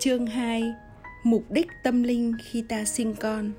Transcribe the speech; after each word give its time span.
Chương 0.00 0.26
2 0.26 0.74
Mục 1.22 1.50
đích 1.50 1.68
tâm 1.82 2.02
linh 2.02 2.32
khi 2.44 2.64
ta 2.68 2.84
sinh 2.84 3.14
con 3.14 3.52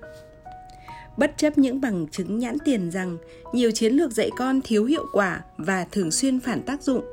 Bất 1.17 1.33
chấp 1.38 1.58
những 1.58 1.82
bằng 1.82 2.08
chứng 2.12 2.40
nhãn 2.40 2.58
tiền 2.66 2.92
rằng 2.92 3.17
nhiều 3.54 3.71
chiến 3.71 3.94
lược 3.94 4.12
dạy 4.12 4.29
con 4.38 4.62
thiếu 4.62 4.85
hiệu 4.85 5.05
quả 5.13 5.41
và 5.57 5.85
thường 5.91 6.12
xuyên 6.12 6.39
phản 6.39 6.62
tác 6.62 6.81
dụng, 6.81 7.05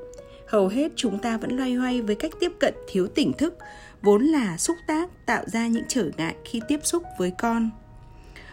hầu 0.49 0.69
hết 0.69 0.93
chúng 0.97 1.19
ta 1.19 1.37
vẫn 1.37 1.57
loay 1.57 1.75
hoay 1.75 2.03
với 2.03 2.15
cách 2.15 2.33
tiếp 2.41 2.53
cận 2.61 2.75
thiếu 2.89 3.07
tỉnh 3.07 3.33
thức, 3.33 3.55
vốn 4.03 4.25
là 4.25 4.57
xúc 4.57 4.77
tác 4.87 5.27
tạo 5.27 5.45
ra 5.47 5.67
những 5.67 5.85
trở 5.89 6.11
ngại 6.17 6.35
khi 6.45 6.61
tiếp 6.69 6.81
xúc 6.83 7.03
với 7.19 7.33
con. 7.39 7.71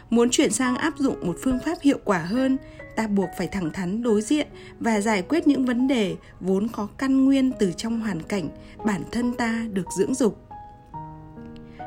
Muốn 0.10 0.30
chuyển 0.30 0.52
sang 0.52 0.78
áp 0.78 0.94
dụng 0.98 1.28
một 1.28 1.36
phương 1.42 1.60
pháp 1.66 1.78
hiệu 1.82 2.00
quả 2.06 2.20
hơn, 2.20 2.58
ta 2.96 3.08
buộc 3.08 3.30
phải 3.38 3.48
thẳng 3.48 3.72
thắn 3.74 4.04
đối 4.04 4.22
diện 4.22 4.48
và 4.80 5.02
giải 5.02 5.22
quyết 5.22 5.48
những 5.48 5.66
vấn 5.66 5.88
đề 5.88 6.16
vốn 6.40 6.68
có 6.68 6.88
căn 6.98 7.26
nguyên 7.26 7.52
từ 7.60 7.72
trong 7.78 8.00
hoàn 8.00 8.22
cảnh 8.22 8.50
bản 8.86 9.04
thân 9.12 9.34
ta 9.34 9.66
được 9.74 9.86
dưỡng 9.98 10.14
dục 10.14 10.45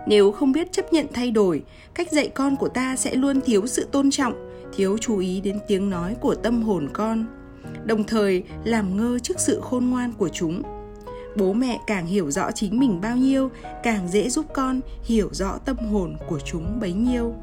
nếu 0.09 0.33
không 0.33 0.53
biết 0.53 0.73
chấp 0.73 0.93
nhận 0.93 1.07
thay 1.13 1.31
đổi, 1.31 1.63
cách 1.95 2.13
dạy 2.13 2.29
con 2.29 2.57
của 2.57 2.69
ta 2.69 2.97
sẽ 2.97 3.15
luôn 3.15 3.41
thiếu 3.41 3.67
sự 3.67 3.89
tôn 3.93 4.11
trọng, 4.11 4.51
thiếu 4.77 4.99
chú 4.99 5.19
ý 5.19 5.41
đến 5.41 5.59
tiếng 5.69 5.91
nói 5.91 6.17
của 6.21 6.35
tâm 6.35 6.63
hồn 6.63 6.89
con, 6.93 7.27
đồng 7.85 8.05
thời 8.05 8.43
làm 8.65 8.97
ngơ 8.97 9.19
trước 9.19 9.41
sự 9.41 9.61
khôn 9.61 9.91
ngoan 9.91 10.13
của 10.13 10.29
chúng. 10.29 10.63
Bố 11.37 11.53
mẹ 11.53 11.79
càng 11.87 12.07
hiểu 12.07 12.31
rõ 12.31 12.51
chính 12.51 12.79
mình 12.79 13.01
bao 13.01 13.17
nhiêu, 13.17 13.51
càng 13.83 14.09
dễ 14.09 14.29
giúp 14.29 14.47
con 14.55 14.81
hiểu 15.05 15.29
rõ 15.33 15.59
tâm 15.59 15.77
hồn 15.77 16.17
của 16.29 16.41
chúng 16.41 16.81
bấy 16.81 16.93
nhiêu. 16.93 17.35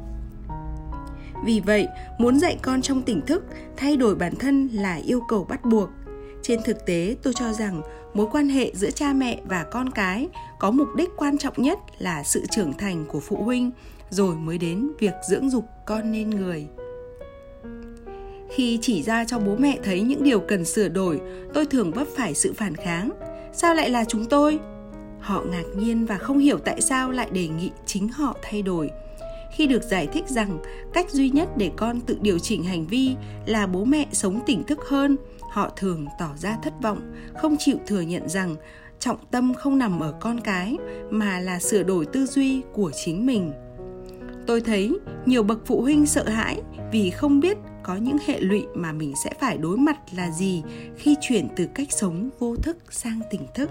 Vì 1.46 1.60
vậy, 1.60 1.88
muốn 2.20 2.40
dạy 2.40 2.58
con 2.62 2.82
trong 2.82 3.02
tỉnh 3.02 3.22
thức, 3.22 3.44
thay 3.78 3.98
đổi 3.98 4.16
bản 4.16 4.36
thân 4.36 4.68
là 4.68 4.96
yêu 4.96 5.22
cầu 5.28 5.46
bắt 5.50 5.66
buộc. 5.66 5.90
Trên 6.42 6.60
thực 6.66 6.86
tế, 6.86 7.16
tôi 7.24 7.34
cho 7.34 7.54
rằng 7.54 7.82
mối 8.14 8.28
quan 8.32 8.50
hệ 8.50 8.72
giữa 8.76 8.92
cha 8.92 9.14
mẹ 9.14 9.42
và 9.46 9.64
con 9.64 9.90
cái 9.90 10.28
có 10.66 10.72
mục 10.72 10.96
đích 10.96 11.10
quan 11.18 11.38
trọng 11.38 11.54
nhất 11.58 11.80
là 11.98 12.24
sự 12.24 12.46
trưởng 12.52 12.74
thành 12.74 13.06
của 13.08 13.20
phụ 13.20 13.44
huynh, 13.44 13.72
rồi 14.10 14.36
mới 14.36 14.58
đến 14.58 14.92
việc 15.00 15.14
dưỡng 15.30 15.50
dục 15.50 15.66
con 15.86 16.12
nên 16.12 16.30
người. 16.30 16.68
Khi 18.50 18.80
chỉ 18.82 19.04
ra 19.04 19.26
cho 19.26 19.40
bố 19.40 19.56
mẹ 19.56 19.80
thấy 19.84 20.02
những 20.02 20.24
điều 20.24 20.40
cần 20.40 20.66
sửa 20.66 20.90
đổi, 20.90 21.22
tôi 21.54 21.66
thường 21.66 21.92
vấp 21.92 22.08
phải 22.16 22.34
sự 22.34 22.54
phản 22.54 22.76
kháng. 22.76 23.10
Sao 23.54 23.74
lại 23.74 23.90
là 23.90 24.06
chúng 24.06 24.26
tôi? 24.26 24.60
Họ 25.20 25.44
ngạc 25.52 25.64
nhiên 25.78 26.06
và 26.06 26.18
không 26.18 26.38
hiểu 26.38 26.58
tại 26.58 26.82
sao 26.82 27.12
lại 27.12 27.30
đề 27.32 27.48
nghị 27.48 27.72
chính 27.86 28.10
họ 28.10 28.38
thay 28.42 28.62
đổi. 28.62 28.90
Khi 29.56 29.68
được 29.68 29.84
giải 29.84 30.08
thích 30.08 30.28
rằng 30.28 30.58
cách 30.94 31.10
duy 31.12 31.30
nhất 31.30 31.58
để 31.58 31.72
con 31.78 32.02
tự 32.02 32.18
điều 32.22 32.40
chỉnh 32.40 32.64
hành 32.64 32.88
vi 32.88 33.16
là 33.46 33.68
bố 33.68 33.86
mẹ 33.86 34.06
sống 34.12 34.40
tỉnh 34.46 34.64
thức 34.64 34.80
hơn, 34.88 35.18
họ 35.52 35.70
thường 35.76 36.06
tỏ 36.20 36.30
ra 36.38 36.58
thất 36.64 36.74
vọng, 36.82 37.14
không 37.42 37.56
chịu 37.60 37.78
thừa 37.88 38.02
nhận 38.02 38.30
rằng 38.30 38.56
trọng 39.06 39.26
tâm 39.32 39.54
không 39.54 39.78
nằm 39.78 40.00
ở 40.00 40.14
con 40.20 40.40
cái, 40.42 40.78
mà 41.10 41.40
là 41.40 41.60
sửa 41.60 41.84
đổi 41.84 42.06
tư 42.06 42.26
duy 42.26 42.62
của 42.74 42.92
chính 43.06 43.26
mình. 43.26 43.52
Tôi 44.48 44.62
thấy 44.62 44.92
nhiều 45.26 45.44
bậc 45.44 45.60
phụ 45.66 45.82
huynh 45.82 46.06
sợ 46.06 46.30
hãi 46.30 46.62
vì 46.92 47.10
không 47.10 47.40
biết 47.40 47.58
có 47.84 47.96
những 47.96 48.18
hệ 48.26 48.40
lụy 48.40 48.64
mà 48.76 48.92
mình 48.92 49.14
sẽ 49.24 49.34
phải 49.40 49.58
đối 49.58 49.78
mặt 49.78 49.98
là 50.16 50.32
gì 50.32 50.64
khi 50.98 51.16
chuyển 51.22 51.48
từ 51.56 51.68
cách 51.76 51.88
sống 51.92 52.30
vô 52.40 52.56
thức 52.56 52.78
sang 52.90 53.20
tỉnh 53.32 53.42
thức. 53.56 53.70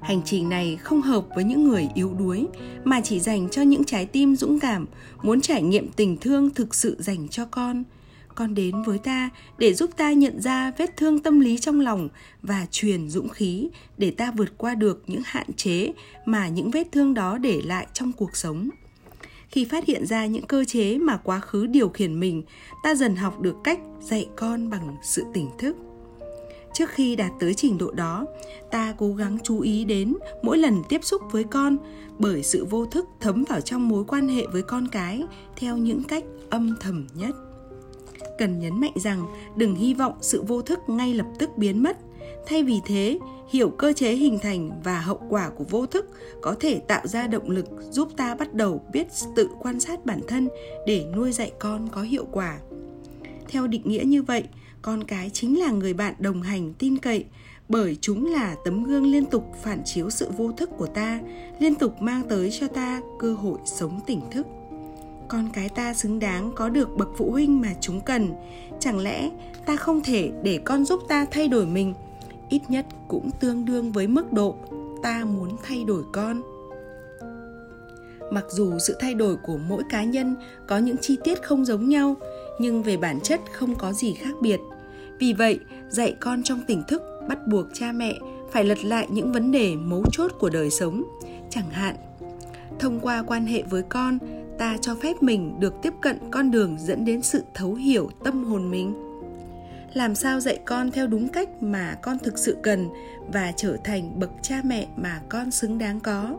Hành 0.00 0.22
trình 0.24 0.48
này 0.48 0.76
không 0.76 1.02
hợp 1.02 1.24
với 1.34 1.44
những 1.44 1.68
người 1.68 1.88
yếu 1.94 2.14
đuối, 2.18 2.46
mà 2.84 3.00
chỉ 3.00 3.20
dành 3.20 3.48
cho 3.48 3.62
những 3.62 3.84
trái 3.84 4.06
tim 4.06 4.36
dũng 4.36 4.60
cảm, 4.60 4.86
muốn 5.22 5.40
trải 5.40 5.62
nghiệm 5.62 5.88
tình 5.96 6.16
thương 6.16 6.50
thực 6.50 6.74
sự 6.74 6.96
dành 6.98 7.28
cho 7.28 7.44
con 7.44 7.84
con 8.34 8.54
đến 8.54 8.82
với 8.82 8.98
ta 8.98 9.30
để 9.58 9.74
giúp 9.74 9.90
ta 9.96 10.12
nhận 10.12 10.40
ra 10.40 10.72
vết 10.78 10.96
thương 10.96 11.18
tâm 11.18 11.40
lý 11.40 11.58
trong 11.58 11.80
lòng 11.80 12.08
và 12.42 12.66
truyền 12.70 13.08
dũng 13.08 13.28
khí 13.28 13.68
để 13.98 14.10
ta 14.10 14.32
vượt 14.36 14.58
qua 14.58 14.74
được 14.74 15.02
những 15.06 15.22
hạn 15.24 15.52
chế 15.56 15.92
mà 16.24 16.48
những 16.48 16.70
vết 16.70 16.92
thương 16.92 17.14
đó 17.14 17.38
để 17.38 17.60
lại 17.64 17.86
trong 17.92 18.12
cuộc 18.12 18.36
sống. 18.36 18.68
Khi 19.48 19.64
phát 19.64 19.84
hiện 19.84 20.06
ra 20.06 20.26
những 20.26 20.46
cơ 20.46 20.64
chế 20.64 20.98
mà 20.98 21.16
quá 21.16 21.40
khứ 21.40 21.66
điều 21.66 21.88
khiển 21.88 22.20
mình, 22.20 22.42
ta 22.82 22.94
dần 22.94 23.16
học 23.16 23.40
được 23.40 23.56
cách 23.64 23.80
dạy 24.00 24.28
con 24.36 24.70
bằng 24.70 24.96
sự 25.02 25.24
tỉnh 25.34 25.48
thức. 25.58 25.76
Trước 26.74 26.90
khi 26.90 27.16
đạt 27.16 27.32
tới 27.40 27.54
trình 27.54 27.78
độ 27.78 27.90
đó, 27.90 28.26
ta 28.70 28.94
cố 28.98 29.14
gắng 29.14 29.38
chú 29.42 29.60
ý 29.60 29.84
đến 29.84 30.14
mỗi 30.42 30.58
lần 30.58 30.82
tiếp 30.88 31.04
xúc 31.04 31.22
với 31.30 31.44
con 31.44 31.76
bởi 32.18 32.42
sự 32.42 32.64
vô 32.64 32.86
thức 32.86 33.06
thấm 33.20 33.44
vào 33.48 33.60
trong 33.60 33.88
mối 33.88 34.04
quan 34.04 34.28
hệ 34.28 34.46
với 34.46 34.62
con 34.62 34.88
cái 34.88 35.24
theo 35.56 35.76
những 35.76 36.02
cách 36.04 36.24
âm 36.50 36.76
thầm 36.80 37.06
nhất 37.14 37.34
cần 38.42 38.58
nhấn 38.58 38.80
mạnh 38.80 38.92
rằng 38.94 39.26
đừng 39.56 39.74
hy 39.74 39.94
vọng 39.94 40.12
sự 40.20 40.42
vô 40.42 40.62
thức 40.62 40.80
ngay 40.86 41.14
lập 41.14 41.26
tức 41.38 41.50
biến 41.56 41.82
mất. 41.82 41.96
Thay 42.46 42.62
vì 42.62 42.80
thế, 42.86 43.18
hiểu 43.50 43.70
cơ 43.70 43.92
chế 43.92 44.12
hình 44.12 44.38
thành 44.42 44.70
và 44.84 45.00
hậu 45.00 45.20
quả 45.28 45.50
của 45.50 45.64
vô 45.64 45.86
thức 45.86 46.06
có 46.40 46.56
thể 46.60 46.78
tạo 46.88 47.06
ra 47.06 47.26
động 47.26 47.50
lực 47.50 47.66
giúp 47.90 48.08
ta 48.16 48.34
bắt 48.34 48.54
đầu 48.54 48.82
biết 48.92 49.06
tự 49.36 49.48
quan 49.60 49.80
sát 49.80 50.06
bản 50.06 50.20
thân 50.28 50.48
để 50.86 51.04
nuôi 51.16 51.32
dạy 51.32 51.52
con 51.58 51.88
có 51.88 52.02
hiệu 52.02 52.24
quả. 52.32 52.58
Theo 53.48 53.66
định 53.66 53.82
nghĩa 53.84 54.02
như 54.06 54.22
vậy, 54.22 54.44
con 54.82 55.04
cái 55.04 55.30
chính 55.30 55.60
là 55.60 55.70
người 55.70 55.94
bạn 55.94 56.14
đồng 56.18 56.42
hành, 56.42 56.72
tin 56.78 56.98
cậy, 56.98 57.24
bởi 57.68 57.96
chúng 58.00 58.32
là 58.32 58.56
tấm 58.64 58.84
gương 58.84 59.06
liên 59.06 59.24
tục 59.24 59.44
phản 59.62 59.82
chiếu 59.84 60.10
sự 60.10 60.30
vô 60.36 60.52
thức 60.52 60.70
của 60.78 60.86
ta, 60.86 61.20
liên 61.58 61.74
tục 61.74 62.02
mang 62.02 62.22
tới 62.28 62.50
cho 62.60 62.68
ta 62.68 63.00
cơ 63.18 63.34
hội 63.34 63.58
sống 63.64 64.00
tỉnh 64.06 64.20
thức 64.30 64.46
con 65.32 65.48
cái 65.52 65.68
ta 65.68 65.94
xứng 65.94 66.18
đáng 66.18 66.52
có 66.54 66.68
được 66.68 66.96
bậc 66.96 67.08
phụ 67.16 67.30
huynh 67.30 67.60
mà 67.60 67.68
chúng 67.80 68.00
cần. 68.00 68.32
Chẳng 68.80 68.98
lẽ 68.98 69.30
ta 69.66 69.76
không 69.76 70.00
thể 70.04 70.32
để 70.42 70.60
con 70.64 70.84
giúp 70.84 71.00
ta 71.08 71.26
thay 71.30 71.48
đổi 71.48 71.66
mình? 71.66 71.94
Ít 72.48 72.60
nhất 72.68 72.86
cũng 73.08 73.30
tương 73.40 73.64
đương 73.64 73.92
với 73.92 74.06
mức 74.06 74.32
độ 74.32 74.56
ta 75.02 75.24
muốn 75.24 75.56
thay 75.62 75.84
đổi 75.84 76.02
con. 76.12 76.42
Mặc 78.30 78.44
dù 78.48 78.78
sự 78.78 78.96
thay 79.00 79.14
đổi 79.14 79.36
của 79.36 79.58
mỗi 79.68 79.82
cá 79.90 80.04
nhân 80.04 80.36
có 80.68 80.78
những 80.78 80.96
chi 81.00 81.18
tiết 81.24 81.42
không 81.42 81.64
giống 81.64 81.88
nhau, 81.88 82.16
nhưng 82.58 82.82
về 82.82 82.96
bản 82.96 83.20
chất 83.20 83.40
không 83.52 83.74
có 83.74 83.92
gì 83.92 84.14
khác 84.14 84.34
biệt. 84.40 84.60
Vì 85.18 85.32
vậy, 85.32 85.58
dạy 85.88 86.16
con 86.20 86.42
trong 86.42 86.60
tỉnh 86.66 86.82
thức 86.88 87.02
bắt 87.28 87.46
buộc 87.46 87.66
cha 87.72 87.92
mẹ 87.92 88.18
phải 88.50 88.64
lật 88.64 88.84
lại 88.84 89.06
những 89.10 89.32
vấn 89.32 89.52
đề 89.52 89.76
mấu 89.76 90.04
chốt 90.12 90.32
của 90.38 90.50
đời 90.50 90.70
sống. 90.70 91.02
Chẳng 91.50 91.70
hạn 91.70 91.96
thông 92.82 93.00
qua 93.00 93.22
quan 93.26 93.46
hệ 93.46 93.62
với 93.62 93.82
con, 93.82 94.18
ta 94.58 94.76
cho 94.80 94.94
phép 94.94 95.22
mình 95.22 95.60
được 95.60 95.74
tiếp 95.82 95.92
cận 96.00 96.18
con 96.30 96.50
đường 96.50 96.76
dẫn 96.78 97.04
đến 97.04 97.22
sự 97.22 97.42
thấu 97.54 97.74
hiểu 97.74 98.10
tâm 98.24 98.44
hồn 98.44 98.70
mình. 98.70 98.94
Làm 99.94 100.14
sao 100.14 100.40
dạy 100.40 100.58
con 100.64 100.90
theo 100.90 101.06
đúng 101.06 101.28
cách 101.28 101.48
mà 101.60 101.96
con 102.02 102.18
thực 102.18 102.38
sự 102.38 102.56
cần 102.62 102.88
và 103.32 103.52
trở 103.56 103.76
thành 103.84 104.20
bậc 104.20 104.30
cha 104.42 104.60
mẹ 104.64 104.86
mà 104.96 105.20
con 105.28 105.50
xứng 105.50 105.78
đáng 105.78 106.00
có? 106.00 106.36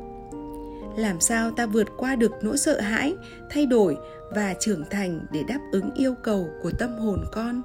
Làm 0.98 1.20
sao 1.20 1.52
ta 1.52 1.66
vượt 1.66 1.88
qua 1.98 2.16
được 2.16 2.32
nỗi 2.42 2.58
sợ 2.58 2.80
hãi, 2.80 3.14
thay 3.50 3.66
đổi 3.66 3.98
và 4.36 4.54
trưởng 4.60 4.84
thành 4.90 5.26
để 5.32 5.44
đáp 5.48 5.60
ứng 5.72 5.94
yêu 5.94 6.16
cầu 6.24 6.48
của 6.64 6.72
tâm 6.72 6.98
hồn 6.98 7.24
con? 7.32 7.62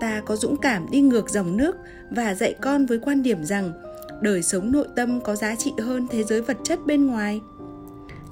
Ta 0.00 0.22
có 0.26 0.36
dũng 0.36 0.56
cảm 0.56 0.86
đi 0.90 1.00
ngược 1.00 1.30
dòng 1.30 1.56
nước 1.56 1.76
và 2.10 2.34
dạy 2.34 2.54
con 2.60 2.86
với 2.86 2.98
quan 2.98 3.22
điểm 3.22 3.44
rằng 3.44 3.72
đời 4.20 4.42
sống 4.42 4.72
nội 4.72 4.86
tâm 4.96 5.20
có 5.20 5.36
giá 5.36 5.54
trị 5.54 5.72
hơn 5.78 6.06
thế 6.10 6.24
giới 6.24 6.42
vật 6.42 6.56
chất 6.64 6.78
bên 6.86 7.06
ngoài 7.06 7.40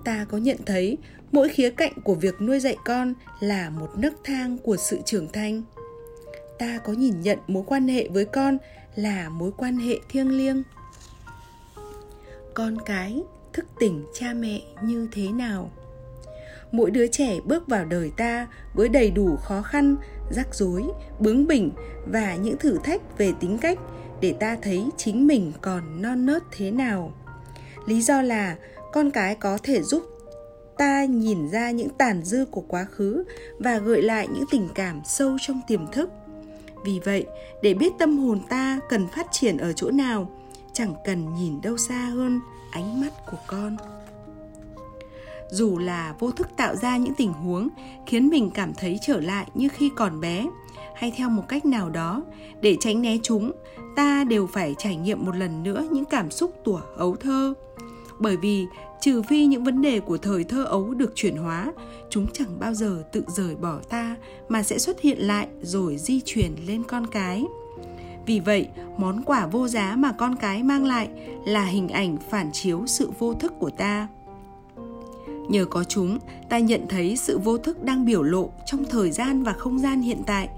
ta 0.05 0.27
có 0.31 0.39
nhận 0.39 0.57
thấy, 0.67 0.99
mỗi 1.33 1.49
khía 1.49 1.71
cạnh 1.71 1.93
của 2.05 2.15
việc 2.15 2.41
nuôi 2.41 2.61
dạy 2.61 2.77
con 2.85 3.15
là 3.41 3.71
một 3.71 3.91
nấc 3.97 4.15
thang 4.25 4.59
của 4.59 4.77
sự 4.77 4.99
trưởng 5.05 5.29
thành. 5.33 5.63
Ta 6.59 6.79
có 6.85 6.93
nhìn 6.93 7.21
nhận 7.21 7.39
mối 7.47 7.63
quan 7.67 7.89
hệ 7.89 8.09
với 8.09 8.25
con 8.25 8.59
là 8.97 9.29
mối 9.29 9.51
quan 9.57 9.77
hệ 9.77 9.99
thiêng 10.09 10.39
liêng. 10.39 10.63
Con 12.55 12.77
cái 12.87 13.23
thức 13.53 13.67
tỉnh 13.79 14.05
cha 14.15 14.35
mẹ 14.35 14.63
như 14.83 15.09
thế 15.13 15.33
nào? 15.33 15.71
Mỗi 16.73 16.91
đứa 16.91 17.07
trẻ 17.07 17.41
bước 17.45 17.69
vào 17.69 17.85
đời 17.85 18.13
ta 18.17 18.47
với 18.75 18.89
đầy 18.89 19.11
đủ 19.11 19.37
khó 19.37 19.63
khăn, 19.63 19.97
rắc 20.31 20.55
rối, 20.55 20.85
bướng 21.19 21.47
bỉnh 21.47 21.71
và 22.07 22.37
những 22.37 22.57
thử 22.57 22.79
thách 22.85 23.19
về 23.19 23.33
tính 23.41 23.59
cách 23.59 23.79
để 24.21 24.35
ta 24.41 24.57
thấy 24.63 24.85
chính 24.97 25.27
mình 25.27 25.53
còn 25.61 26.03
non 26.03 26.27
nớt 26.27 26.43
thế 26.53 26.71
nào. 26.71 27.13
Lý 27.87 28.03
do 28.03 28.23
là 28.23 28.57
con 28.93 29.11
cái 29.11 29.35
có 29.35 29.59
thể 29.63 29.83
giúp 29.83 30.03
ta 30.79 31.05
nhìn 31.05 31.49
ra 31.49 31.71
những 31.71 31.89
tàn 31.89 32.23
dư 32.25 32.45
của 32.51 32.61
quá 32.61 32.85
khứ 32.85 33.25
và 33.59 33.79
gợi 33.79 34.03
lại 34.03 34.29
những 34.29 34.45
tình 34.51 34.69
cảm 34.75 35.01
sâu 35.05 35.37
trong 35.41 35.61
tiềm 35.67 35.87
thức. 35.87 36.11
Vì 36.85 37.01
vậy, 37.05 37.27
để 37.63 37.75
biết 37.75 37.93
tâm 37.99 38.19
hồn 38.19 38.41
ta 38.49 38.81
cần 38.89 39.07
phát 39.09 39.27
triển 39.33 39.57
ở 39.57 39.73
chỗ 39.73 39.91
nào, 39.91 40.31
chẳng 40.73 40.95
cần 41.05 41.35
nhìn 41.35 41.61
đâu 41.61 41.77
xa 41.77 42.05
hơn 42.15 42.41
ánh 42.71 43.01
mắt 43.01 43.13
của 43.31 43.39
con. 43.47 43.77
Dù 45.51 45.79
là 45.79 46.15
vô 46.19 46.31
thức 46.31 46.49
tạo 46.57 46.77
ra 46.77 46.97
những 46.97 47.15
tình 47.15 47.33
huống 47.33 47.69
khiến 48.07 48.29
mình 48.29 48.51
cảm 48.55 48.75
thấy 48.75 48.99
trở 49.03 49.21
lại 49.21 49.47
như 49.55 49.69
khi 49.69 49.91
còn 49.97 50.21
bé, 50.21 50.47
hay 50.95 51.13
theo 51.17 51.29
một 51.29 51.43
cách 51.49 51.67
nào 51.67 51.91
đó, 51.91 52.23
để 52.61 52.77
tránh 52.81 53.03
né 53.03 53.17
chúng, 53.23 53.53
ta 53.97 54.25
đều 54.25 54.47
phải 54.47 54.75
trải 54.79 54.97
nghiệm 54.97 55.25
một 55.25 55.37
lần 55.37 55.63
nữa 55.63 55.87
những 55.91 56.05
cảm 56.05 56.31
xúc 56.31 56.55
tuổi 56.65 56.81
ấu 56.97 57.17
thơ 57.17 57.55
bởi 58.19 58.37
vì 58.37 58.67
trừ 59.01 59.23
phi 59.23 59.47
những 59.47 59.65
vấn 59.65 59.83
đề 59.83 60.01
của 60.01 60.19
thời 60.19 60.45
thơ 60.45 60.65
ấu 60.65 60.95
được 60.95 61.13
chuyển 61.15 61.37
hóa 61.37 61.73
chúng 62.11 62.27
chẳng 62.33 62.59
bao 62.59 62.75
giờ 62.75 63.03
tự 63.13 63.25
rời 63.29 63.57
bỏ 63.57 63.79
ta 63.89 64.17
mà 64.49 64.63
sẽ 64.63 64.79
xuất 64.79 65.01
hiện 65.01 65.19
lại 65.19 65.49
rồi 65.63 65.97
di 65.97 66.21
chuyển 66.25 66.53
lên 66.67 66.83
con 66.83 67.07
cái 67.07 67.45
Vì 68.27 68.41
vậy, 68.41 68.69
món 68.99 69.23
quà 69.23 69.47
vô 69.47 69.69
giá 69.69 69.97
mà 69.99 70.13
con 70.13 70.37
cái 70.37 70.63
mang 70.63 70.85
lại 70.85 71.09
là 71.47 71.65
hình 71.65 71.89
ảnh 71.89 72.17
phản 72.31 72.53
chiếu 72.53 72.83
sự 72.87 73.11
vô 73.19 73.35
thức 73.35 73.53
của 73.59 73.71
ta. 73.71 74.09
Nhờ 75.49 75.65
có 75.65 75.85
chúng, 75.85 76.19
ta 76.49 76.59
nhận 76.59 76.87
thấy 76.89 77.17
sự 77.17 77.39
vô 77.39 77.59
thức 77.59 77.83
đang 77.83 78.05
biểu 78.05 78.23
lộ 78.23 78.51
trong 78.67 78.85
thời 78.85 79.11
gian 79.11 79.43
và 79.43 79.53
không 79.53 79.79
gian 79.79 80.01
hiện 80.01 80.23
tại, 80.27 80.49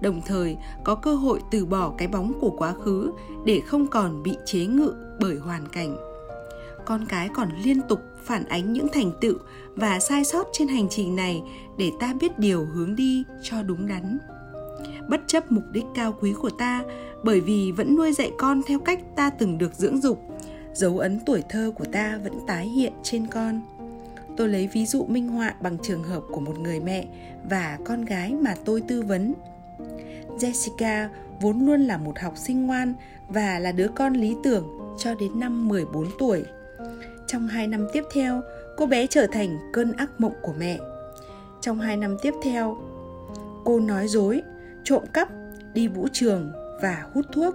đồng 0.00 0.20
thời 0.26 0.56
có 0.84 0.94
cơ 0.94 1.14
hội 1.14 1.40
từ 1.50 1.66
bỏ 1.66 1.92
cái 1.98 2.08
bóng 2.08 2.32
của 2.40 2.50
quá 2.50 2.72
khứ 2.72 3.12
để 3.44 3.60
không 3.66 3.86
còn 3.86 4.22
bị 4.22 4.36
chế 4.46 4.66
ngự 4.66 4.94
bởi 5.20 5.36
hoàn 5.36 5.68
cảnh. 5.68 6.09
Con 6.90 7.06
cái 7.08 7.28
còn 7.28 7.48
liên 7.64 7.80
tục 7.88 8.00
phản 8.24 8.44
ánh 8.44 8.72
những 8.72 8.86
thành 8.92 9.12
tựu 9.20 9.38
và 9.74 10.00
sai 10.00 10.24
sót 10.24 10.46
trên 10.52 10.68
hành 10.68 10.88
trình 10.90 11.16
này 11.16 11.42
để 11.78 11.90
ta 12.00 12.14
biết 12.20 12.38
điều 12.38 12.64
hướng 12.64 12.96
đi 12.96 13.24
cho 13.42 13.62
đúng 13.62 13.88
đắn. 13.88 14.18
Bất 15.08 15.20
chấp 15.26 15.52
mục 15.52 15.64
đích 15.72 15.84
cao 15.94 16.14
quý 16.20 16.34
của 16.40 16.50
ta, 16.50 16.82
bởi 17.24 17.40
vì 17.40 17.72
vẫn 17.72 17.96
nuôi 17.96 18.12
dạy 18.12 18.32
con 18.38 18.62
theo 18.66 18.78
cách 18.78 19.00
ta 19.16 19.30
từng 19.30 19.58
được 19.58 19.74
dưỡng 19.74 20.00
dục, 20.00 20.22
dấu 20.72 20.98
ấn 20.98 21.20
tuổi 21.26 21.42
thơ 21.48 21.72
của 21.76 21.84
ta 21.84 22.18
vẫn 22.24 22.32
tái 22.46 22.66
hiện 22.66 22.92
trên 23.02 23.26
con. 23.26 23.60
Tôi 24.36 24.48
lấy 24.48 24.68
ví 24.72 24.86
dụ 24.86 25.04
minh 25.04 25.28
họa 25.28 25.54
bằng 25.60 25.78
trường 25.82 26.02
hợp 26.02 26.22
của 26.30 26.40
một 26.40 26.58
người 26.58 26.80
mẹ 26.80 27.06
và 27.50 27.78
con 27.84 28.04
gái 28.04 28.34
mà 28.34 28.54
tôi 28.64 28.80
tư 28.80 29.02
vấn. 29.02 29.34
Jessica 30.38 31.08
vốn 31.40 31.66
luôn 31.66 31.80
là 31.80 31.98
một 31.98 32.18
học 32.18 32.36
sinh 32.36 32.66
ngoan 32.66 32.94
và 33.28 33.58
là 33.58 33.72
đứa 33.72 33.88
con 33.88 34.12
lý 34.12 34.36
tưởng 34.42 34.68
cho 34.98 35.14
đến 35.14 35.40
năm 35.40 35.68
14 35.68 36.06
tuổi. 36.18 36.44
Trong 37.32 37.48
hai 37.48 37.66
năm 37.66 37.86
tiếp 37.92 38.04
theo, 38.12 38.42
cô 38.76 38.86
bé 38.86 39.06
trở 39.06 39.26
thành 39.32 39.58
cơn 39.72 39.92
ác 39.92 40.20
mộng 40.20 40.34
của 40.42 40.52
mẹ. 40.58 40.78
Trong 41.60 41.80
hai 41.80 41.96
năm 41.96 42.16
tiếp 42.22 42.34
theo, 42.42 42.76
cô 43.64 43.80
nói 43.80 44.08
dối, 44.08 44.42
trộm 44.84 45.02
cắp, 45.12 45.28
đi 45.74 45.88
vũ 45.88 46.08
trường 46.12 46.52
và 46.82 47.04
hút 47.14 47.26
thuốc. 47.32 47.54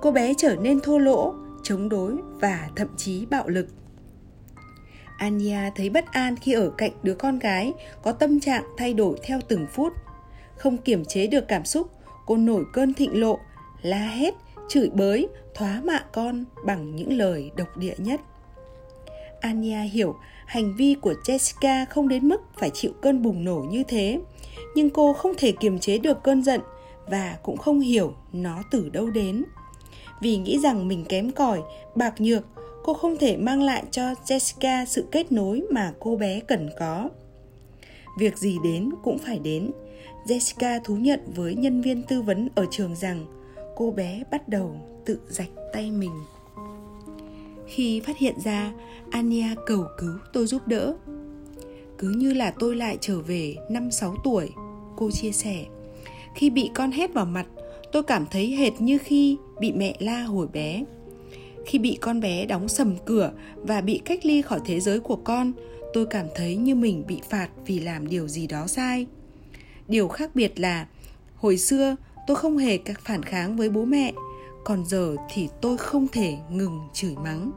Cô 0.00 0.12
bé 0.12 0.34
trở 0.38 0.56
nên 0.56 0.80
thô 0.80 0.98
lỗ, 0.98 1.34
chống 1.62 1.88
đối 1.88 2.16
và 2.40 2.68
thậm 2.76 2.88
chí 2.96 3.26
bạo 3.26 3.48
lực. 3.48 3.66
Anya 5.18 5.70
thấy 5.76 5.90
bất 5.90 6.04
an 6.12 6.36
khi 6.36 6.52
ở 6.52 6.70
cạnh 6.78 6.92
đứa 7.02 7.14
con 7.14 7.38
gái 7.38 7.72
có 8.02 8.12
tâm 8.12 8.40
trạng 8.40 8.64
thay 8.76 8.94
đổi 8.94 9.18
theo 9.22 9.40
từng 9.48 9.66
phút. 9.66 9.92
Không 10.56 10.76
kiểm 10.76 11.04
chế 11.04 11.26
được 11.26 11.48
cảm 11.48 11.64
xúc, 11.64 11.90
cô 12.26 12.36
nổi 12.36 12.64
cơn 12.72 12.94
thịnh 12.94 13.20
lộ, 13.20 13.38
la 13.82 14.06
hét, 14.08 14.34
chửi 14.68 14.90
bới, 14.94 15.28
thoá 15.54 15.80
mạ 15.84 16.04
con 16.12 16.44
bằng 16.66 16.96
những 16.96 17.12
lời 17.12 17.50
độc 17.56 17.76
địa 17.76 17.94
nhất. 17.98 18.20
Anya 19.40 19.82
hiểu 19.82 20.16
hành 20.46 20.76
vi 20.76 20.94
của 20.94 21.14
Jessica 21.24 21.86
không 21.90 22.08
đến 22.08 22.28
mức 22.28 22.40
phải 22.58 22.70
chịu 22.70 22.92
cơn 23.00 23.22
bùng 23.22 23.44
nổ 23.44 23.66
như 23.70 23.82
thế, 23.88 24.20
nhưng 24.74 24.90
cô 24.90 25.12
không 25.12 25.32
thể 25.38 25.52
kiềm 25.52 25.78
chế 25.78 25.98
được 25.98 26.22
cơn 26.22 26.42
giận 26.42 26.60
và 27.06 27.38
cũng 27.42 27.56
không 27.56 27.80
hiểu 27.80 28.12
nó 28.32 28.62
từ 28.70 28.88
đâu 28.88 29.10
đến. 29.10 29.44
Vì 30.20 30.36
nghĩ 30.36 30.58
rằng 30.58 30.88
mình 30.88 31.04
kém 31.04 31.30
cỏi, 31.30 31.60
bạc 31.94 32.20
nhược, 32.20 32.42
cô 32.84 32.94
không 32.94 33.16
thể 33.16 33.36
mang 33.36 33.62
lại 33.62 33.84
cho 33.90 34.02
Jessica 34.24 34.84
sự 34.84 35.06
kết 35.10 35.32
nối 35.32 35.62
mà 35.70 35.92
cô 36.00 36.16
bé 36.16 36.40
cần 36.40 36.70
có. 36.78 37.08
Việc 38.18 38.38
gì 38.38 38.56
đến 38.64 38.90
cũng 39.02 39.18
phải 39.18 39.38
đến. 39.38 39.70
Jessica 40.26 40.80
thú 40.84 40.96
nhận 40.96 41.20
với 41.34 41.54
nhân 41.54 41.80
viên 41.80 42.02
tư 42.02 42.22
vấn 42.22 42.48
ở 42.54 42.66
trường 42.70 42.96
rằng 42.96 43.26
cô 43.76 43.90
bé 43.90 44.22
bắt 44.30 44.48
đầu 44.48 44.76
tự 45.06 45.20
rạch 45.28 45.50
tay 45.72 45.90
mình. 45.90 46.12
Khi 47.68 48.00
phát 48.00 48.18
hiện 48.18 48.34
ra, 48.44 48.72
Ania 49.10 49.54
cầu 49.66 49.84
cứu 49.98 50.12
tôi 50.32 50.46
giúp 50.46 50.68
đỡ. 50.68 50.94
Cứ 51.98 52.08
như 52.08 52.32
là 52.32 52.50
tôi 52.58 52.76
lại 52.76 52.98
trở 53.00 53.20
về 53.20 53.56
5-6 53.70 54.14
tuổi, 54.24 54.50
cô 54.96 55.10
chia 55.10 55.32
sẻ. 55.32 55.64
Khi 56.34 56.50
bị 56.50 56.70
con 56.74 56.90
hét 56.90 57.14
vào 57.14 57.24
mặt, 57.24 57.46
tôi 57.92 58.02
cảm 58.02 58.26
thấy 58.30 58.50
hệt 58.50 58.80
như 58.80 58.98
khi 58.98 59.36
bị 59.60 59.72
mẹ 59.72 59.96
la 59.98 60.22
hồi 60.22 60.46
bé. 60.52 60.84
Khi 61.66 61.78
bị 61.78 61.98
con 62.00 62.20
bé 62.20 62.46
đóng 62.46 62.68
sầm 62.68 62.94
cửa 63.04 63.32
và 63.56 63.80
bị 63.80 64.00
cách 64.04 64.26
ly 64.26 64.42
khỏi 64.42 64.60
thế 64.64 64.80
giới 64.80 65.00
của 65.00 65.16
con, 65.16 65.52
tôi 65.92 66.06
cảm 66.06 66.26
thấy 66.34 66.56
như 66.56 66.74
mình 66.74 67.04
bị 67.08 67.20
phạt 67.30 67.48
vì 67.66 67.80
làm 67.80 68.08
điều 68.08 68.28
gì 68.28 68.46
đó 68.46 68.66
sai. 68.66 69.06
Điều 69.88 70.08
khác 70.08 70.30
biệt 70.34 70.60
là 70.60 70.86
hồi 71.36 71.58
xưa 71.58 71.96
tôi 72.26 72.36
không 72.36 72.58
hề 72.58 72.76
các 72.78 73.00
phản 73.00 73.22
kháng 73.22 73.56
với 73.56 73.70
bố 73.70 73.84
mẹ, 73.84 74.12
còn 74.68 74.84
giờ 74.86 75.16
thì 75.28 75.48
tôi 75.60 75.76
không 75.76 76.08
thể 76.08 76.36
ngừng 76.50 76.80
chửi 76.92 77.16
mắng 77.24 77.52